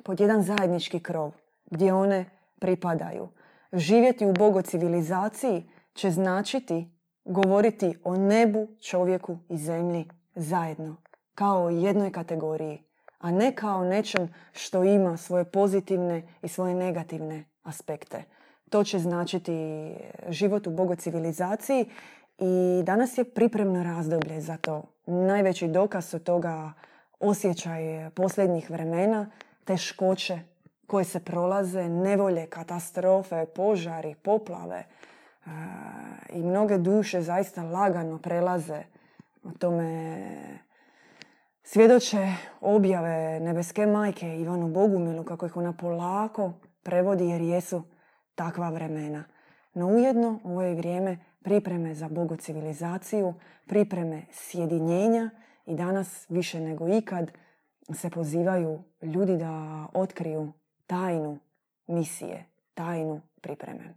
pod 0.03 0.19
jedan 0.19 0.43
zajednički 0.43 0.99
krov 0.99 1.31
gdje 1.71 1.93
one 1.93 2.25
pripadaju. 2.59 3.29
Živjeti 3.73 4.25
u 4.25 4.33
bogo 4.33 4.61
civilizaciji 4.61 5.69
će 5.93 6.11
značiti 6.11 6.91
govoriti 7.25 7.97
o 8.03 8.15
nebu, 8.15 8.67
čovjeku 8.81 9.37
i 9.49 9.57
zemlji 9.57 10.05
zajedno, 10.35 10.95
kao 11.35 11.63
o 11.63 11.69
jednoj 11.69 12.11
kategoriji, 12.11 12.83
a 13.19 13.31
ne 13.31 13.55
kao 13.55 13.83
nečem 13.83 14.33
što 14.51 14.83
ima 14.83 15.17
svoje 15.17 15.45
pozitivne 15.45 16.23
i 16.41 16.47
svoje 16.47 16.75
negativne 16.75 17.43
aspekte. 17.63 18.23
To 18.69 18.83
će 18.83 18.99
značiti 18.99 19.53
život 20.29 20.67
u 20.67 20.71
bogo 20.71 20.95
civilizaciji 20.95 21.85
i 22.41 22.83
danas 22.83 23.17
je 23.17 23.23
pripremno 23.23 23.83
razdoblje 23.83 24.41
za 24.41 24.57
to. 24.57 24.83
Najveći 25.05 25.67
dokaz 25.67 26.13
od 26.13 26.23
toga 26.23 26.73
osjećaj 27.19 28.09
posljednjih 28.09 28.69
vremena, 28.69 29.29
teškoće 29.65 30.39
koje 30.87 31.05
se 31.05 31.19
prolaze, 31.19 31.89
nevolje, 31.89 32.47
katastrofe, 32.47 33.45
požari, 33.45 34.15
poplave 34.15 34.83
i 36.29 36.43
mnoge 36.43 36.77
duše 36.77 37.21
zaista 37.21 37.63
lagano 37.63 38.17
prelaze 38.17 38.83
o 39.43 39.51
tome 39.59 40.17
svjedoče 41.63 42.27
objave 42.61 43.39
nebeske 43.39 43.85
majke 43.85 44.39
Ivanu 44.39 44.67
Bogumilu 44.67 45.23
kako 45.23 45.45
ih 45.45 45.57
ona 45.57 45.73
polako 45.73 46.53
prevodi 46.83 47.29
jer 47.29 47.41
jesu 47.41 47.83
takva 48.35 48.69
vremena. 48.69 49.23
No 49.73 49.87
ujedno 49.87 50.39
ovo 50.43 50.61
je 50.61 50.75
vrijeme 50.75 51.17
pripreme 51.43 51.93
za 51.93 52.09
bogo 52.09 52.35
civilizaciju, 52.35 53.33
pripreme 53.67 54.21
sjedinjenja 54.31 55.29
i 55.65 55.75
danas 55.75 56.25
više 56.29 56.59
nego 56.59 56.97
ikad 56.97 57.31
se 57.93 58.09
pozivaju 58.09 58.83
ljudi 59.01 59.37
da 59.37 59.85
otkriju 59.93 60.53
tajnu 60.87 61.39
misije, 61.87 62.45
tajnu 62.73 63.21
pripreme. 63.41 63.93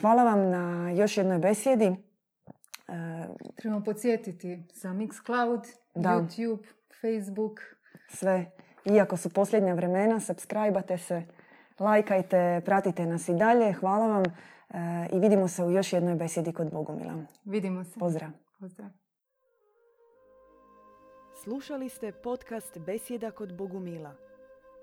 Hvala 0.00 0.24
vam 0.24 0.50
na 0.50 0.90
još 0.90 1.16
jednoj 1.16 1.38
besjedi. 1.38 1.84
E, 1.84 1.94
Trebamo 3.56 3.84
podsjetiti 3.84 4.62
za 4.74 4.88
Mixcloud, 4.88 5.66
da. 5.94 6.10
YouTube, 6.10 6.62
Facebook. 7.00 7.60
Sve. 8.08 8.50
Iako 8.84 9.16
su 9.16 9.30
posljednja 9.30 9.74
vremena, 9.74 10.20
subscribe 10.20 10.98
se, 10.98 11.22
lajkajte, 11.78 12.62
pratite 12.64 13.06
nas 13.06 13.28
i 13.28 13.34
dalje. 13.34 13.72
Hvala 13.72 14.06
vam 14.06 14.22
i 15.12 15.18
vidimo 15.18 15.48
se 15.48 15.64
u 15.64 15.70
još 15.70 15.92
jednoj 15.92 16.14
besjedi 16.14 16.52
kod 16.52 16.70
Bogumila. 16.72 17.14
Vidimo 17.44 17.84
se. 17.84 18.00
Pozdrav. 18.00 18.30
Pozdrav. 18.58 18.90
Slušali 21.42 21.88
ste 21.88 22.12
podcast 22.12 22.78
Besjeda 22.78 23.30
kod 23.30 23.56
Bogumila. 23.56 24.14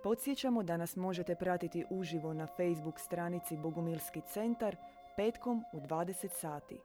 Podsjećamo 0.03 0.63
da 0.63 0.77
nas 0.77 0.95
možete 0.95 1.35
pratiti 1.35 1.85
uživo 1.89 2.33
na 2.33 2.47
Facebook 2.47 2.99
stranici 2.99 3.57
Bogumilski 3.57 4.21
centar 4.33 4.75
petkom 5.15 5.63
u 5.73 5.79
20 5.79 6.27
sati. 6.27 6.79